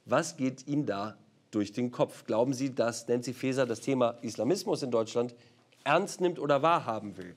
was 0.05 0.37
geht 0.37 0.67
Ihnen 0.67 0.87
da 0.87 1.17
durch 1.51 1.73
den 1.73 1.91
Kopf? 1.91 2.25
Glauben 2.25 2.53
Sie, 2.53 2.75
dass 2.75 3.07
Nancy 3.09 3.33
Faeser 3.33 3.67
das 3.67 3.81
Thema 3.81 4.19
Islamismus 4.23 4.83
in 4.83 4.91
Deutschland 4.91 5.35
ernst 5.85 6.21
nimmt 6.21 6.39
oder 6.39 6.63
wahrhaben 6.63 7.17
will? 7.17 7.37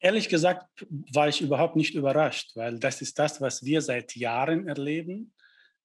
Ehrlich 0.00 0.28
gesagt 0.28 0.84
war 1.12 1.28
ich 1.28 1.40
überhaupt 1.40 1.76
nicht 1.76 1.94
überrascht, 1.94 2.56
weil 2.56 2.78
das 2.78 3.00
ist 3.00 3.18
das, 3.18 3.40
was 3.40 3.64
wir 3.64 3.80
seit 3.82 4.16
Jahren 4.16 4.66
erleben. 4.66 5.32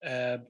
Äh, 0.00 0.40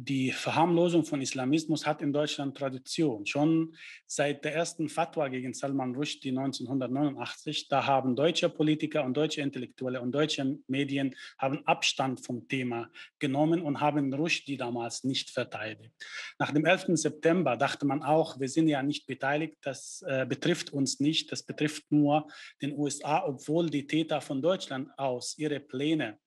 die 0.00 0.30
Verharmlosung 0.30 1.04
von 1.04 1.20
Islamismus 1.20 1.84
hat 1.84 2.02
in 2.02 2.12
Deutschland 2.12 2.56
Tradition. 2.56 3.26
Schon 3.26 3.74
seit 4.06 4.44
der 4.44 4.54
ersten 4.54 4.88
Fatwa 4.88 5.26
gegen 5.26 5.54
Salman 5.54 5.92
Rushdie 5.92 6.28
1989, 6.28 7.66
da 7.66 7.84
haben 7.84 8.14
deutsche 8.14 8.48
Politiker 8.48 9.02
und 9.02 9.16
deutsche 9.16 9.40
Intellektuelle 9.40 10.00
und 10.00 10.12
deutsche 10.12 10.60
Medien 10.68 11.16
haben 11.36 11.66
Abstand 11.66 12.24
vom 12.24 12.46
Thema 12.46 12.88
genommen 13.18 13.60
und 13.60 13.80
haben 13.80 14.14
Rushdie 14.14 14.56
damals 14.56 15.02
nicht 15.02 15.30
verteidigt. 15.30 15.92
Nach 16.38 16.52
dem 16.52 16.64
11. 16.64 16.90
September 16.92 17.56
dachte 17.56 17.84
man 17.84 18.04
auch, 18.04 18.38
wir 18.38 18.48
sind 18.48 18.68
ja 18.68 18.84
nicht 18.84 19.04
beteiligt, 19.08 19.56
das 19.62 20.04
äh, 20.06 20.24
betrifft 20.28 20.72
uns 20.72 21.00
nicht, 21.00 21.32
das 21.32 21.42
betrifft 21.42 21.90
nur 21.90 22.28
den 22.62 22.78
USA, 22.78 23.24
obwohl 23.26 23.68
die 23.68 23.88
Täter 23.88 24.20
von 24.20 24.40
Deutschland 24.40 24.96
aus 24.96 25.36
ihre 25.38 25.58
Pläne 25.58 26.18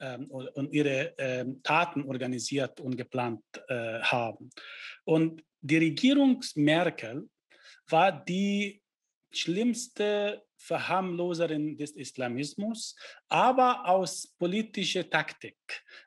ähm, 0.00 0.30
und 0.30 0.72
ihre 0.72 1.14
ähm, 1.18 1.62
Taten 1.62 2.04
organisiert 2.04 2.80
und 2.80 2.96
geplant 2.96 3.42
äh, 3.68 4.00
haben. 4.00 4.50
Und 5.04 5.42
die 5.60 5.78
Regierung 5.78 6.42
Merkel 6.54 7.28
war 7.88 8.12
die 8.24 8.82
schlimmste 9.32 10.42
Verharmloserin 10.58 11.76
des 11.76 11.92
Islamismus, 11.92 12.96
aber 13.28 13.86
aus 13.88 14.34
politischer 14.38 15.08
Taktik. 15.08 15.56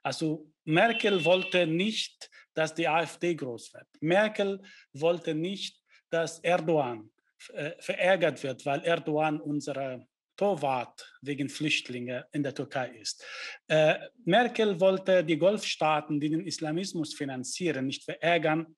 Also 0.03 0.51
Merkel 0.65 1.23
wollte 1.23 1.67
nicht, 1.67 2.29
dass 2.53 2.73
die 2.73 2.87
AfD 2.87 3.35
groß 3.35 3.73
wird. 3.73 3.87
Merkel 4.01 4.61
wollte 4.93 5.33
nicht, 5.33 5.79
dass 6.09 6.39
Erdogan 6.39 7.09
äh, 7.53 7.71
verärgert 7.79 8.41
wird, 8.43 8.65
weil 8.65 8.83
Erdogan 8.83 9.39
unsere 9.39 10.05
Torwart 10.39 11.05
wegen 11.21 11.49
Flüchtlinge 11.49 12.25
in 12.31 12.43
der 12.43 12.55
Türkei 12.55 12.87
ist. 13.01 13.25
Äh, 13.67 13.95
Merkel 14.23 14.79
wollte 14.79 15.21
die 15.21 15.37
Golfstaaten, 15.37 16.17
die 16.17 16.29
den 16.29 16.47
Islamismus 16.47 17.13
finanzieren, 17.13 17.87
nicht 17.87 18.05
verärgern, 18.05 18.77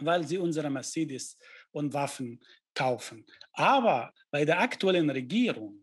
weil 0.00 0.26
sie 0.26 0.36
unsere 0.36 0.68
Mercedes 0.68 1.38
und 1.70 1.94
Waffen 1.94 2.38
kaufen. 2.74 3.24
Aber 3.54 4.12
bei 4.30 4.44
der 4.44 4.60
aktuellen 4.60 5.08
Regierung 5.08 5.82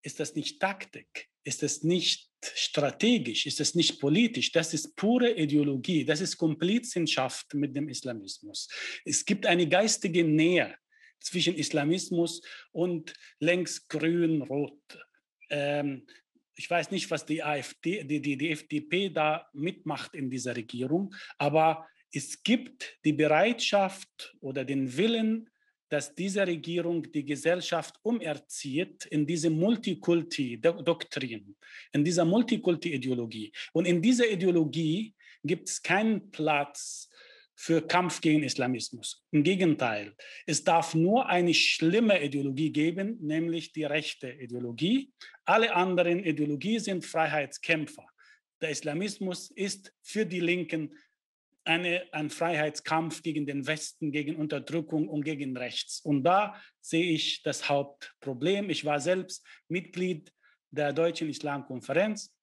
ist 0.00 0.20
das 0.20 0.36
nicht 0.36 0.60
Taktik, 0.60 1.28
ist 1.42 1.64
es 1.64 1.82
nicht 1.82 2.30
strategisch, 2.40 3.46
ist 3.46 3.60
es 3.60 3.74
nicht 3.74 4.00
politisch, 4.00 4.52
das 4.52 4.74
ist 4.74 4.94
pure 4.94 5.32
Ideologie, 5.32 6.04
das 6.04 6.20
ist 6.20 6.36
Komplizenschaft 6.36 7.52
mit 7.54 7.74
dem 7.74 7.88
Islamismus. 7.88 8.68
Es 9.04 9.24
gibt 9.24 9.44
eine 9.44 9.68
geistige 9.68 10.22
Nähe 10.22 10.76
zwischen 11.22 11.54
Islamismus 11.54 12.42
und 12.72 13.14
längs 13.38 13.88
grün-rot. 13.88 14.98
Ähm, 15.50 16.06
ich 16.54 16.68
weiß 16.68 16.90
nicht, 16.90 17.10
was 17.10 17.24
die 17.24 17.42
AfD, 17.42 18.04
die, 18.04 18.20
die, 18.20 18.36
die 18.36 18.50
FDP 18.50 19.08
da 19.08 19.48
mitmacht 19.52 20.14
in 20.14 20.30
dieser 20.30 20.54
Regierung, 20.54 21.14
aber 21.38 21.86
es 22.12 22.42
gibt 22.42 22.98
die 23.04 23.14
Bereitschaft 23.14 24.36
oder 24.40 24.64
den 24.64 24.94
Willen, 24.96 25.48
dass 25.88 26.14
diese 26.14 26.46
Regierung 26.46 27.10
die 27.12 27.24
Gesellschaft 27.24 27.96
umerzieht 28.02 29.06
in 29.06 29.26
diese 29.26 29.50
Multikulti-Doktrin, 29.50 31.54
in 31.92 32.04
dieser 32.04 32.24
Multikulti-Ideologie. 32.24 33.52
Und 33.74 33.86
in 33.86 34.00
dieser 34.00 34.30
Ideologie 34.30 35.14
gibt 35.44 35.68
es 35.68 35.82
keinen 35.82 36.30
Platz 36.30 37.10
für 37.54 37.86
Kampf 37.86 38.20
gegen 38.20 38.42
Islamismus. 38.42 39.24
Im 39.30 39.42
Gegenteil, 39.42 40.14
es 40.46 40.64
darf 40.64 40.94
nur 40.94 41.26
eine 41.26 41.54
schlimme 41.54 42.22
Ideologie 42.22 42.70
geben, 42.70 43.18
nämlich 43.20 43.72
die 43.72 43.84
rechte 43.84 44.30
Ideologie. 44.30 45.12
Alle 45.44 45.74
anderen 45.74 46.24
Ideologien 46.24 46.80
sind 46.80 47.04
Freiheitskämpfer. 47.04 48.06
Der 48.60 48.70
Islamismus 48.70 49.50
ist 49.50 49.92
für 50.02 50.24
die 50.24 50.40
Linken 50.40 50.96
eine, 51.64 52.04
ein 52.12 52.30
Freiheitskampf 52.30 53.22
gegen 53.22 53.46
den 53.46 53.66
Westen, 53.66 54.10
gegen 54.10 54.36
Unterdrückung 54.36 55.08
und 55.08 55.24
gegen 55.24 55.56
Rechts. 55.56 56.00
Und 56.00 56.24
da 56.24 56.60
sehe 56.80 57.12
ich 57.12 57.42
das 57.42 57.68
Hauptproblem. 57.68 58.70
Ich 58.70 58.84
war 58.84 59.00
selbst 59.00 59.46
Mitglied 59.68 60.32
der 60.70 60.92
Deutschen 60.92 61.28
Islamkonferenz 61.28 62.34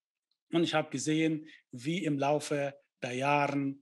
und 0.51 0.63
ich 0.63 0.73
habe 0.73 0.89
gesehen, 0.89 1.47
wie 1.71 2.03
im 2.03 2.17
Laufe 2.17 2.75
der 3.01 3.13
Jahre 3.13 3.75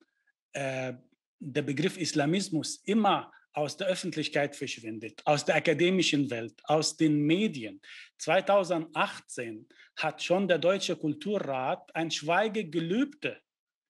äh, 0.54 0.94
der 1.39 1.62
Begriff 1.62 1.97
Islamismus 1.97 2.82
immer 2.86 3.32
aus 3.54 3.76
der 3.76 3.88
Öffentlichkeit 3.88 4.56
verschwindet, 4.56 5.21
aus 5.26 5.43
der 5.43 5.56
akademischen 5.56 6.30
Welt, 6.30 6.62
aus 6.65 6.95
den 6.95 7.21
Medien. 7.21 7.82
2018 8.19 9.67
hat 9.95 10.21
schon 10.21 10.47
der 10.47 10.60
Deutsche 10.60 10.95
Kulturrat 10.95 11.95
ein 11.95 12.12
Schweigegelübde 12.12 13.41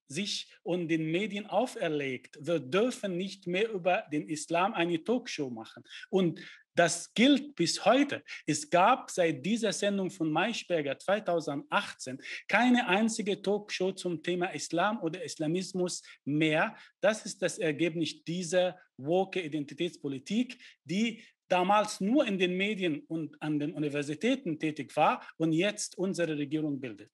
sich 0.07 0.49
und 0.63 0.87
den 0.87 1.11
Medien 1.11 1.47
auferlegt. 1.47 2.37
Wir 2.39 2.59
dürfen 2.59 3.17
nicht 3.17 3.45
mehr 3.45 3.69
über 3.69 4.05
den 4.11 4.29
Islam 4.29 4.73
eine 4.73 5.03
Talkshow 5.03 5.49
machen. 5.49 5.83
Und 6.09 6.39
das 6.77 7.13
gilt 7.13 7.55
bis 7.55 7.83
heute. 7.85 8.23
Es 8.45 8.69
gab 8.69 9.09
seit 9.09 9.45
dieser 9.45 9.73
Sendung 9.73 10.11
von 10.11 10.31
Maischberger 10.31 10.97
2018 10.97 12.21
keine 12.47 12.87
einzige 12.87 13.41
Talkshow 13.41 13.91
zum 13.91 14.21
Thema 14.21 14.47
Islam 14.53 15.01
oder 15.01 15.23
Islamismus 15.23 16.03
mehr. 16.23 16.75
Das 17.01 17.25
ist 17.25 17.41
das 17.41 17.57
Ergebnis 17.57 18.23
dieser 18.23 18.77
woke 18.97 19.41
Identitätspolitik, 19.41 20.57
die 20.83 21.23
damals 21.47 21.99
nur 21.99 22.25
in 22.25 22.37
den 22.37 22.55
Medien 22.57 23.01
und 23.07 23.41
an 23.41 23.59
den 23.59 23.73
Universitäten 23.73 24.59
tätig 24.59 24.95
war 24.95 25.25
und 25.37 25.53
jetzt 25.53 25.97
unsere 25.97 26.37
Regierung 26.37 26.79
bildet. 26.79 27.11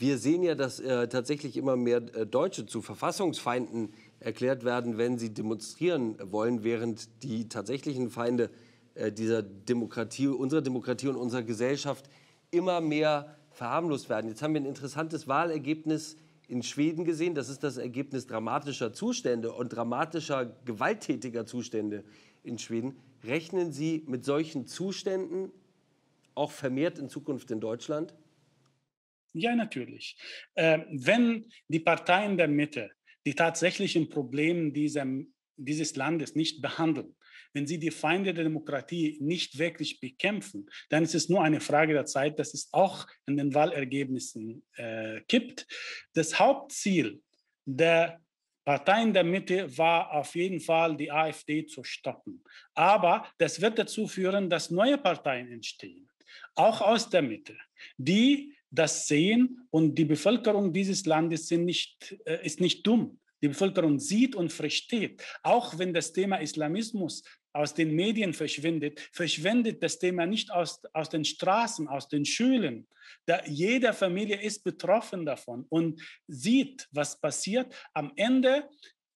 Wir 0.00 0.16
sehen 0.16 0.44
ja, 0.44 0.54
dass 0.54 0.78
äh, 0.78 1.08
tatsächlich 1.08 1.56
immer 1.56 1.76
mehr 1.76 1.96
äh, 2.14 2.24
Deutsche 2.24 2.66
zu 2.66 2.82
Verfassungsfeinden 2.82 3.94
erklärt 4.20 4.64
werden, 4.64 4.98
wenn 4.98 5.18
sie 5.18 5.32
demonstrieren 5.32 6.16
wollen, 6.32 6.64
während 6.64 7.22
die 7.22 7.48
tatsächlichen 7.48 8.10
Feinde 8.10 8.50
äh, 8.94 9.12
dieser 9.12 9.42
Demokratie, 9.42 10.28
unserer 10.28 10.62
Demokratie 10.62 11.08
und 11.08 11.16
unserer 11.16 11.42
Gesellschaft 11.42 12.08
immer 12.50 12.80
mehr 12.80 13.36
verharmlost 13.52 14.08
werden. 14.08 14.28
Jetzt 14.28 14.42
haben 14.42 14.54
wir 14.54 14.60
ein 14.60 14.66
interessantes 14.66 15.28
Wahlergebnis 15.28 16.16
in 16.48 16.62
Schweden 16.62 17.04
gesehen. 17.04 17.34
Das 17.34 17.48
ist 17.48 17.62
das 17.62 17.76
Ergebnis 17.76 18.26
dramatischer 18.26 18.92
Zustände 18.92 19.52
und 19.52 19.68
dramatischer 19.68 20.46
gewalttätiger 20.64 21.46
Zustände 21.46 22.04
in 22.42 22.58
Schweden. 22.58 22.96
Rechnen 23.24 23.72
Sie 23.72 24.04
mit 24.06 24.24
solchen 24.24 24.66
Zuständen 24.66 25.52
auch 26.34 26.52
vermehrt 26.52 26.98
in 26.98 27.08
Zukunft 27.08 27.50
in 27.50 27.60
Deutschland? 27.60 28.14
Ja, 29.32 29.54
natürlich. 29.54 30.16
Äh, 30.54 30.80
wenn 30.90 31.50
die 31.68 31.80
Parteien 31.80 32.36
der 32.38 32.48
Mitte 32.48 32.90
die 33.28 33.34
tatsächlichen 33.34 34.08
Probleme 34.08 34.72
dieser, 34.72 35.06
dieses 35.58 35.96
Landes 35.96 36.34
nicht 36.34 36.62
behandeln, 36.62 37.14
wenn 37.52 37.66
sie 37.66 37.78
die 37.78 37.90
Feinde 37.90 38.32
der 38.32 38.44
Demokratie 38.44 39.18
nicht 39.20 39.58
wirklich 39.58 40.00
bekämpfen, 40.00 40.66
dann 40.88 41.02
ist 41.02 41.14
es 41.14 41.28
nur 41.28 41.44
eine 41.44 41.60
Frage 41.60 41.92
der 41.92 42.06
Zeit, 42.06 42.38
dass 42.38 42.54
es 42.54 42.70
auch 42.72 43.06
in 43.26 43.36
den 43.36 43.52
Wahlergebnissen 43.52 44.64
äh, 44.76 45.20
kippt. 45.28 45.66
Das 46.14 46.38
Hauptziel 46.38 47.20
der 47.66 48.18
Parteien 48.64 49.12
der 49.12 49.24
Mitte 49.24 49.76
war 49.76 50.10
auf 50.12 50.34
jeden 50.34 50.60
Fall, 50.60 50.96
die 50.96 51.12
AfD 51.12 51.66
zu 51.66 51.84
stoppen. 51.84 52.42
Aber 52.72 53.30
das 53.36 53.60
wird 53.60 53.78
dazu 53.78 54.08
führen, 54.08 54.48
dass 54.48 54.70
neue 54.70 54.96
Parteien 54.96 55.52
entstehen, 55.52 56.08
auch 56.54 56.80
aus 56.80 57.10
der 57.10 57.20
Mitte, 57.20 57.58
die 57.98 58.54
das 58.70 59.08
sehen 59.08 59.66
und 59.70 59.94
die 59.94 60.04
Bevölkerung 60.04 60.72
dieses 60.72 61.06
Landes 61.06 61.50
nicht, 61.50 62.16
äh, 62.24 62.44
ist 62.44 62.60
nicht 62.60 62.86
dumm. 62.86 63.18
Die 63.42 63.48
Bevölkerung 63.48 63.98
sieht 64.00 64.34
und 64.34 64.52
versteht, 64.52 65.22
auch 65.42 65.78
wenn 65.78 65.94
das 65.94 66.12
Thema 66.12 66.38
Islamismus 66.38 67.22
aus 67.52 67.74
den 67.74 67.94
Medien 67.94 68.34
verschwindet, 68.34 69.00
verschwindet 69.12 69.82
das 69.82 69.98
Thema 69.98 70.26
nicht 70.26 70.50
aus, 70.50 70.80
aus 70.92 71.08
den 71.08 71.24
Straßen, 71.24 71.88
aus 71.88 72.08
den 72.08 72.24
Schulen. 72.24 72.86
Da 73.26 73.44
jede 73.46 73.92
Familie 73.92 74.40
ist 74.40 74.64
betroffen 74.64 75.24
davon 75.24 75.66
und 75.68 76.00
sieht, 76.26 76.88
was 76.92 77.20
passiert. 77.20 77.74
Am 77.94 78.12
Ende 78.16 78.68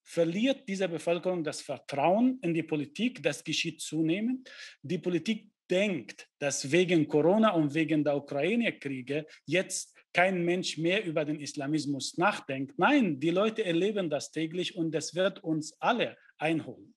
verliert 0.03 0.69
diese 0.69 0.89
Bevölkerung 0.89 1.45
das 1.45 1.61
Vertrauen 1.61 2.39
in 2.43 2.55
die 2.55 2.63
Politik. 2.63 3.23
Das 3.23 3.45
geschieht 3.45 3.81
zunehmend. 3.81 4.51
Die 4.83 4.99
Politik 4.99 5.52
denkt, 5.73 6.29
dass 6.39 6.71
wegen 6.71 7.09
Corona 7.09 7.51
und 7.51 7.73
wegen 7.75 8.05
der 8.05 8.17
Ukraine-Kriege 8.17 9.27
jetzt 9.47 9.97
kein 10.13 10.45
Mensch 10.45 10.77
mehr 10.77 11.05
über 11.05 11.25
den 11.25 11.41
Islamismus 11.41 12.19
nachdenkt. 12.19 12.79
Nein, 12.79 13.19
die 13.19 13.31
Leute 13.31 13.65
erleben 13.65 14.11
das 14.11 14.31
täglich 14.31 14.77
und 14.77 14.93
das 14.93 15.15
wird 15.15 15.43
uns 15.43 15.73
alle 15.81 16.19
einholen. 16.37 16.95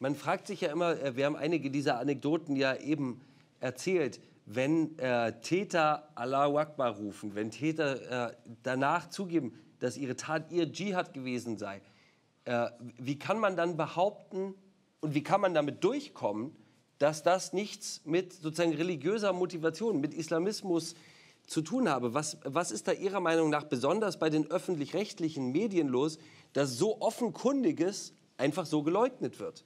Man 0.00 0.16
fragt 0.16 0.48
sich 0.48 0.62
ja 0.62 0.72
immer, 0.72 1.00
äh, 1.00 1.16
wir 1.16 1.26
haben 1.26 1.36
einige 1.36 1.70
dieser 1.70 1.98
Anekdoten 1.98 2.56
ja 2.56 2.74
eben 2.76 3.20
erzählt, 3.60 4.20
wenn 4.46 4.98
äh, 4.98 5.40
Täter 5.40 6.10
Allahu 6.16 6.58
Akbar 6.58 6.96
rufen, 6.96 7.36
wenn 7.36 7.52
Täter 7.52 8.30
äh, 8.30 8.36
danach 8.62 9.08
zugeben, 9.10 9.52
dass 9.78 9.96
ihre 9.96 10.16
Tat 10.16 10.50
ihr 10.50 10.72
Dschihad 10.72 11.14
gewesen 11.14 11.56
sei, 11.58 11.80
äh, 12.46 12.66
wie 12.98 13.18
kann 13.18 13.38
man 13.38 13.56
dann 13.56 13.76
behaupten 13.76 14.54
und 15.00 15.14
wie 15.14 15.22
kann 15.22 15.40
man 15.40 15.54
damit 15.54 15.84
durchkommen, 15.84 16.56
dass 17.00 17.22
das 17.22 17.54
nichts 17.54 18.02
mit 18.04 18.34
sozusagen 18.34 18.74
religiöser 18.74 19.32
Motivation, 19.32 20.00
mit 20.00 20.12
Islamismus 20.14 20.94
zu 21.46 21.62
tun 21.62 21.88
habe. 21.88 22.12
Was, 22.14 22.36
was 22.44 22.70
ist 22.70 22.86
da 22.88 22.92
Ihrer 22.92 23.20
Meinung 23.20 23.48
nach 23.48 23.64
besonders 23.64 24.18
bei 24.18 24.28
den 24.28 24.50
öffentlich-rechtlichen 24.50 25.50
Medien 25.50 25.88
los, 25.88 26.18
dass 26.52 26.76
so 26.76 27.00
offenkundiges 27.00 28.12
einfach 28.36 28.66
so 28.66 28.82
geleugnet 28.82 29.40
wird? 29.40 29.64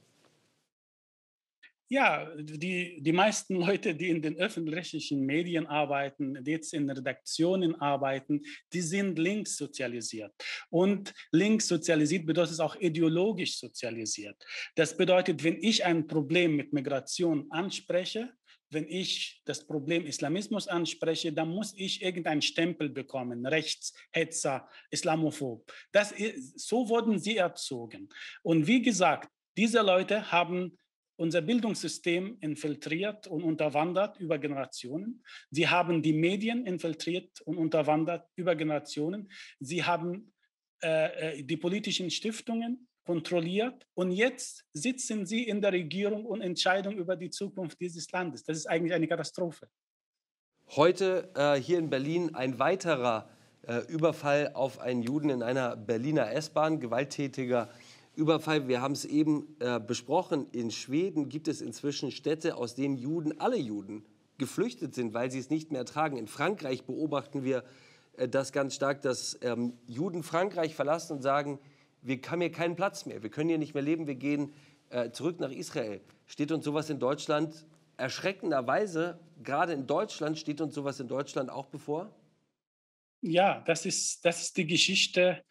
Ja, 1.88 2.34
die, 2.36 3.02
die 3.02 3.12
meisten 3.12 3.56
Leute, 3.56 3.94
die 3.94 4.08
in 4.08 4.22
den 4.22 4.36
öffentlich-rechtlichen 4.36 5.20
Medien 5.24 5.66
arbeiten, 5.66 6.42
die 6.42 6.52
jetzt 6.52 6.72
in 6.72 6.88
Redaktionen 6.90 7.74
arbeiten, 7.74 8.42
die 8.72 8.80
sind 8.80 9.18
links 9.18 9.56
sozialisiert. 9.56 10.32
Und 10.70 11.12
links 11.30 11.68
sozialisiert 11.68 12.24
bedeutet 12.24 12.58
auch 12.60 12.76
ideologisch 12.76 13.58
sozialisiert. 13.58 14.36
Das 14.76 14.96
bedeutet, 14.96 15.44
wenn 15.44 15.62
ich 15.62 15.84
ein 15.84 16.06
Problem 16.06 16.56
mit 16.56 16.72
Migration 16.72 17.46
anspreche, 17.50 18.32
wenn 18.70 18.88
ich 18.88 19.42
das 19.44 19.66
Problem 19.66 20.06
Islamismus 20.06 20.66
anspreche, 20.68 21.32
dann 21.32 21.48
muss 21.48 21.74
ich 21.76 22.02
irgendeinen 22.02 22.42
Stempel 22.42 22.88
bekommen, 22.88 23.46
Rechtshetzer, 23.46 24.68
Islamophob. 24.90 25.70
Das 25.92 26.12
ist, 26.12 26.58
so 26.58 26.88
wurden 26.88 27.18
sie 27.18 27.36
erzogen. 27.36 28.08
Und 28.42 28.66
wie 28.66 28.82
gesagt, 28.82 29.30
diese 29.56 29.82
Leute 29.82 30.32
haben 30.32 30.76
unser 31.16 31.40
Bildungssystem 31.42 32.38
infiltriert 32.40 33.26
und 33.26 33.42
unterwandert 33.42 34.18
über 34.18 34.38
Generationen. 34.38 35.22
Sie 35.50 35.68
haben 35.68 36.02
die 36.02 36.12
Medien 36.12 36.66
infiltriert 36.66 37.40
und 37.42 37.56
unterwandert 37.56 38.28
über 38.36 38.56
Generationen. 38.56 39.30
Sie 39.60 39.84
haben 39.84 40.32
äh, 40.82 41.38
äh, 41.38 41.42
die 41.42 41.56
politischen 41.56 42.10
Stiftungen 42.10 42.88
kontrolliert 43.04 43.86
und 43.94 44.12
jetzt 44.12 44.64
sitzen 44.72 45.26
sie 45.26 45.42
in 45.44 45.60
der 45.60 45.72
Regierung 45.72 46.24
und 46.24 46.40
entscheiden 46.40 46.92
über 46.92 47.16
die 47.16 47.30
Zukunft 47.30 47.80
dieses 47.80 48.10
Landes. 48.10 48.44
Das 48.44 48.56
ist 48.56 48.66
eigentlich 48.66 48.94
eine 48.94 49.06
Katastrophe. 49.06 49.68
Heute 50.70 51.30
äh, 51.36 51.60
hier 51.60 51.78
in 51.78 51.90
Berlin 51.90 52.34
ein 52.34 52.58
weiterer 52.58 53.28
äh, 53.66 53.78
Überfall 53.88 54.52
auf 54.54 54.78
einen 54.78 55.02
Juden 55.02 55.30
in 55.30 55.42
einer 55.42 55.76
Berliner 55.76 56.32
S-Bahn, 56.32 56.80
gewalttätiger 56.80 57.70
Überfall. 58.16 58.68
Wir 58.68 58.80
haben 58.80 58.92
es 58.92 59.04
eben 59.04 59.56
äh, 59.60 59.80
besprochen. 59.80 60.46
In 60.52 60.70
Schweden 60.70 61.28
gibt 61.28 61.48
es 61.48 61.60
inzwischen 61.60 62.10
Städte, 62.10 62.56
aus 62.56 62.74
denen 62.74 62.96
Juden, 62.96 63.40
alle 63.40 63.56
Juden, 63.56 64.04
geflüchtet 64.38 64.94
sind, 64.94 65.14
weil 65.14 65.30
sie 65.30 65.38
es 65.38 65.50
nicht 65.50 65.70
mehr 65.70 65.80
ertragen. 65.80 66.16
In 66.16 66.26
Frankreich 66.26 66.84
beobachten 66.84 67.44
wir 67.44 67.64
äh, 68.16 68.28
das 68.28 68.52
ganz 68.52 68.74
stark, 68.74 69.02
dass 69.02 69.38
ähm, 69.42 69.74
Juden 69.86 70.22
Frankreich 70.22 70.74
verlassen 70.74 71.14
und 71.14 71.22
sagen, 71.22 71.58
wir 72.02 72.20
haben 72.28 72.40
hier 72.40 72.52
keinen 72.52 72.76
Platz 72.76 73.06
mehr, 73.06 73.22
wir 73.22 73.30
können 73.30 73.48
hier 73.48 73.58
nicht 73.58 73.74
mehr 73.74 73.82
leben, 73.82 74.06
wir 74.06 74.14
gehen 74.14 74.52
äh, 74.90 75.10
zurück 75.10 75.40
nach 75.40 75.50
Israel. 75.50 76.00
Steht 76.26 76.52
uns 76.52 76.64
sowas 76.64 76.90
in 76.90 76.98
Deutschland 76.98 77.66
erschreckenderweise, 77.96 79.18
gerade 79.42 79.72
in 79.72 79.86
Deutschland, 79.86 80.38
steht 80.38 80.60
uns 80.60 80.74
sowas 80.74 81.00
in 81.00 81.08
Deutschland 81.08 81.50
auch 81.50 81.66
bevor? 81.66 82.14
Ja, 83.20 83.62
das 83.66 83.86
ist, 83.86 84.24
das 84.24 84.42
ist 84.42 84.56
die 84.58 84.66
Geschichte, 84.66 85.42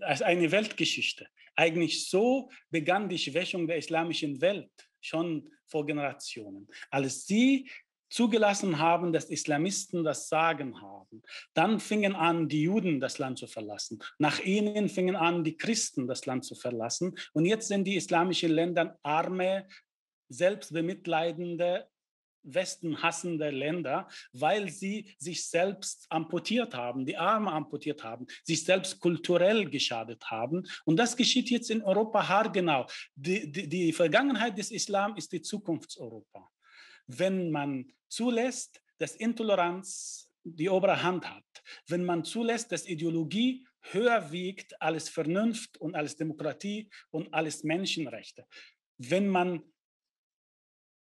also 0.00 0.24
eine 0.24 0.52
Weltgeschichte. 0.52 1.26
Eigentlich 1.56 2.08
so 2.08 2.50
begann 2.70 3.08
die 3.08 3.18
Schwächung 3.18 3.66
der 3.66 3.78
islamischen 3.78 4.40
Welt 4.40 4.70
schon 5.00 5.50
vor 5.66 5.84
Generationen. 5.86 6.68
Als 6.90 7.26
sie 7.26 7.68
zugelassen 8.08 8.78
haben, 8.78 9.12
dass 9.12 9.30
Islamisten 9.30 10.04
das 10.04 10.28
Sagen 10.28 10.80
haben. 10.80 11.22
Dann 11.54 11.80
fingen 11.80 12.14
an, 12.14 12.48
die 12.48 12.62
Juden 12.62 13.00
das 13.00 13.18
Land 13.18 13.38
zu 13.38 13.46
verlassen. 13.46 14.02
Nach 14.18 14.38
ihnen 14.40 14.88
fingen 14.88 15.16
an, 15.16 15.42
die 15.42 15.56
Christen 15.56 16.06
das 16.06 16.24
Land 16.26 16.44
zu 16.44 16.54
verlassen. 16.54 17.16
Und 17.32 17.46
jetzt 17.46 17.68
sind 17.68 17.84
die 17.84 17.96
islamischen 17.96 18.52
Länder 18.52 18.98
arme, 19.02 19.66
selbstbemitleidende, 20.28 21.88
westenhassende 22.46 23.50
Länder, 23.50 24.08
weil 24.32 24.70
sie 24.70 25.14
sich 25.18 25.46
selbst 25.48 26.06
amputiert 26.08 26.74
haben, 26.74 27.04
die 27.04 27.16
Arme 27.16 27.52
amputiert 27.52 28.02
haben, 28.04 28.26
sich 28.44 28.64
selbst 28.64 29.00
kulturell 29.00 29.68
geschadet 29.68 30.30
haben. 30.30 30.66
Und 30.84 30.96
das 30.96 31.16
geschieht 31.16 31.50
jetzt 31.50 31.70
in 31.70 31.82
Europa 31.82 32.28
haargenau. 32.28 32.86
Die, 33.14 33.50
die, 33.50 33.68
die 33.68 33.92
Vergangenheit 33.92 34.56
des 34.56 34.70
Islam 34.70 35.16
ist 35.16 35.32
die 35.32 35.42
Zukunftseuropa 35.42 36.48
wenn 37.06 37.50
man 37.50 37.92
zulässt, 38.08 38.82
dass 38.98 39.16
Intoleranz 39.16 40.30
die 40.44 40.68
obere 40.68 41.02
Hand 41.02 41.28
hat, 41.28 41.44
wenn 41.88 42.04
man 42.04 42.24
zulässt, 42.24 42.70
dass 42.70 42.86
Ideologie 42.86 43.66
höher 43.80 44.30
wiegt 44.30 44.80
als 44.80 45.08
Vernunft 45.08 45.78
und 45.78 45.94
als 45.94 46.16
Demokratie 46.16 46.88
und 47.10 47.32
als 47.34 47.64
Menschenrechte, 47.64 48.46
wenn 48.98 49.28
man 49.28 49.62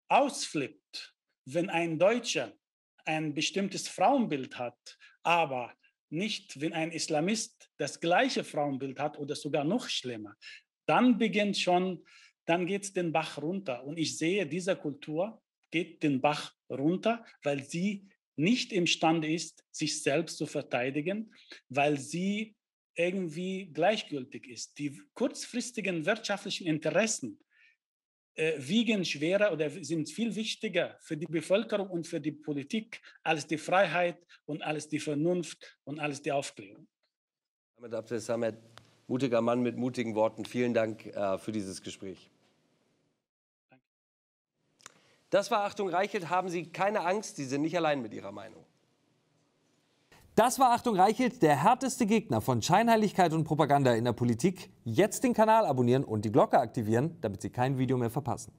ausflippt, 0.10 1.15
wenn 1.47 1.69
ein 1.69 1.97
Deutscher 1.97 2.53
ein 3.05 3.33
bestimmtes 3.33 3.88
Frauenbild 3.88 4.60
hat, 4.60 4.97
aber 5.23 5.73
nicht, 6.10 6.60
wenn 6.60 6.73
ein 6.73 6.91
Islamist 6.91 7.69
das 7.77 7.99
gleiche 7.99 8.43
Frauenbild 8.43 8.99
hat 8.99 9.17
oder 9.17 9.36
sogar 9.36 9.63
noch 9.63 9.88
schlimmer, 9.88 10.36
dann 10.86 11.17
beginnt 11.17 11.57
schon, 11.57 12.03
dann 12.45 12.65
geht 12.65 12.83
es 12.83 12.93
den 12.93 13.12
Bach 13.12 13.41
runter. 13.41 13.83
Und 13.86 13.97
ich 13.97 14.17
sehe 14.17 14.45
diese 14.45 14.75
Kultur 14.75 15.41
geht 15.71 16.03
den 16.03 16.21
Bach 16.21 16.53
runter, 16.69 17.25
weil 17.43 17.63
sie 17.63 18.07
nicht 18.38 18.71
imstande 18.71 19.31
ist, 19.31 19.65
sich 19.71 20.01
selbst 20.01 20.38
zu 20.38 20.45
verteidigen, 20.45 21.33
weil 21.69 21.97
sie 21.97 22.55
irgendwie 22.95 23.69
gleichgültig 23.73 24.47
ist. 24.47 24.77
Die 24.79 25.01
kurzfristigen 25.13 26.05
wirtschaftlichen 26.05 26.67
Interessen 26.67 27.39
wiegen 28.38 29.04
schwerer 29.04 29.52
oder 29.52 29.69
sind 29.69 30.10
viel 30.10 30.36
wichtiger 30.36 30.97
für 31.02 31.17
die 31.17 31.26
Bevölkerung 31.26 31.89
und 31.89 32.06
für 32.06 32.21
die 32.21 32.32
Politik 32.32 33.02
als 33.23 33.47
die 33.47 33.58
Freiheit 33.58 34.17
und 34.45 34.62
als 34.62 34.88
die 34.88 35.00
Vernunft 35.00 35.78
und 35.86 36.00
als 36.00 36.21
die 36.21 36.32
Aufklärung. 36.32 36.88
Ahmed 37.78 37.93
Abdel 37.93 38.19
Samet, 38.19 38.56
mutiger 39.08 39.41
Mann 39.41 39.62
mit 39.62 39.76
mutigen 39.76 40.13
Worten. 40.13 40.45
Vielen 40.45 40.73
Dank 40.73 41.06
äh, 41.08 41.38
für 41.39 41.52
dieses 41.52 41.82
Gespräch. 41.82 42.30
Das 45.30 45.50
war 45.52 45.63
Achtung 45.65 45.89
Reichelt. 45.89 46.30
Haben 46.30 46.50
Sie 46.50 46.71
keine 46.71 47.02
Angst, 47.02 47.38
Sie 47.38 47.45
sind 47.45 47.62
nicht 47.62 47.76
allein 47.76 48.02
mit 48.02 48.13
Ihrer 48.13 48.32
Meinung. 48.32 48.66
Das 50.38 50.60
war 50.60 50.71
Achtung 50.71 50.95
Reichelt, 50.95 51.41
der 51.41 51.63
härteste 51.63 52.06
Gegner 52.06 52.41
von 52.41 52.62
Scheinheiligkeit 52.62 53.34
und 53.34 53.43
Propaganda 53.43 53.95
in 53.95 54.06
der 54.06 54.13
Politik. 54.13 54.69
Jetzt 54.84 55.23
den 55.23 55.34
Kanal 55.34 55.65
abonnieren 55.65 56.04
und 56.04 56.26
die 56.26 56.32
Glocke 56.32 56.60
aktivieren, 56.60 57.17
damit 57.21 57.41
Sie 57.41 57.50
kein 57.50 57.80
Video 57.80 57.97
mehr 57.97 58.12
verpassen. 58.12 58.54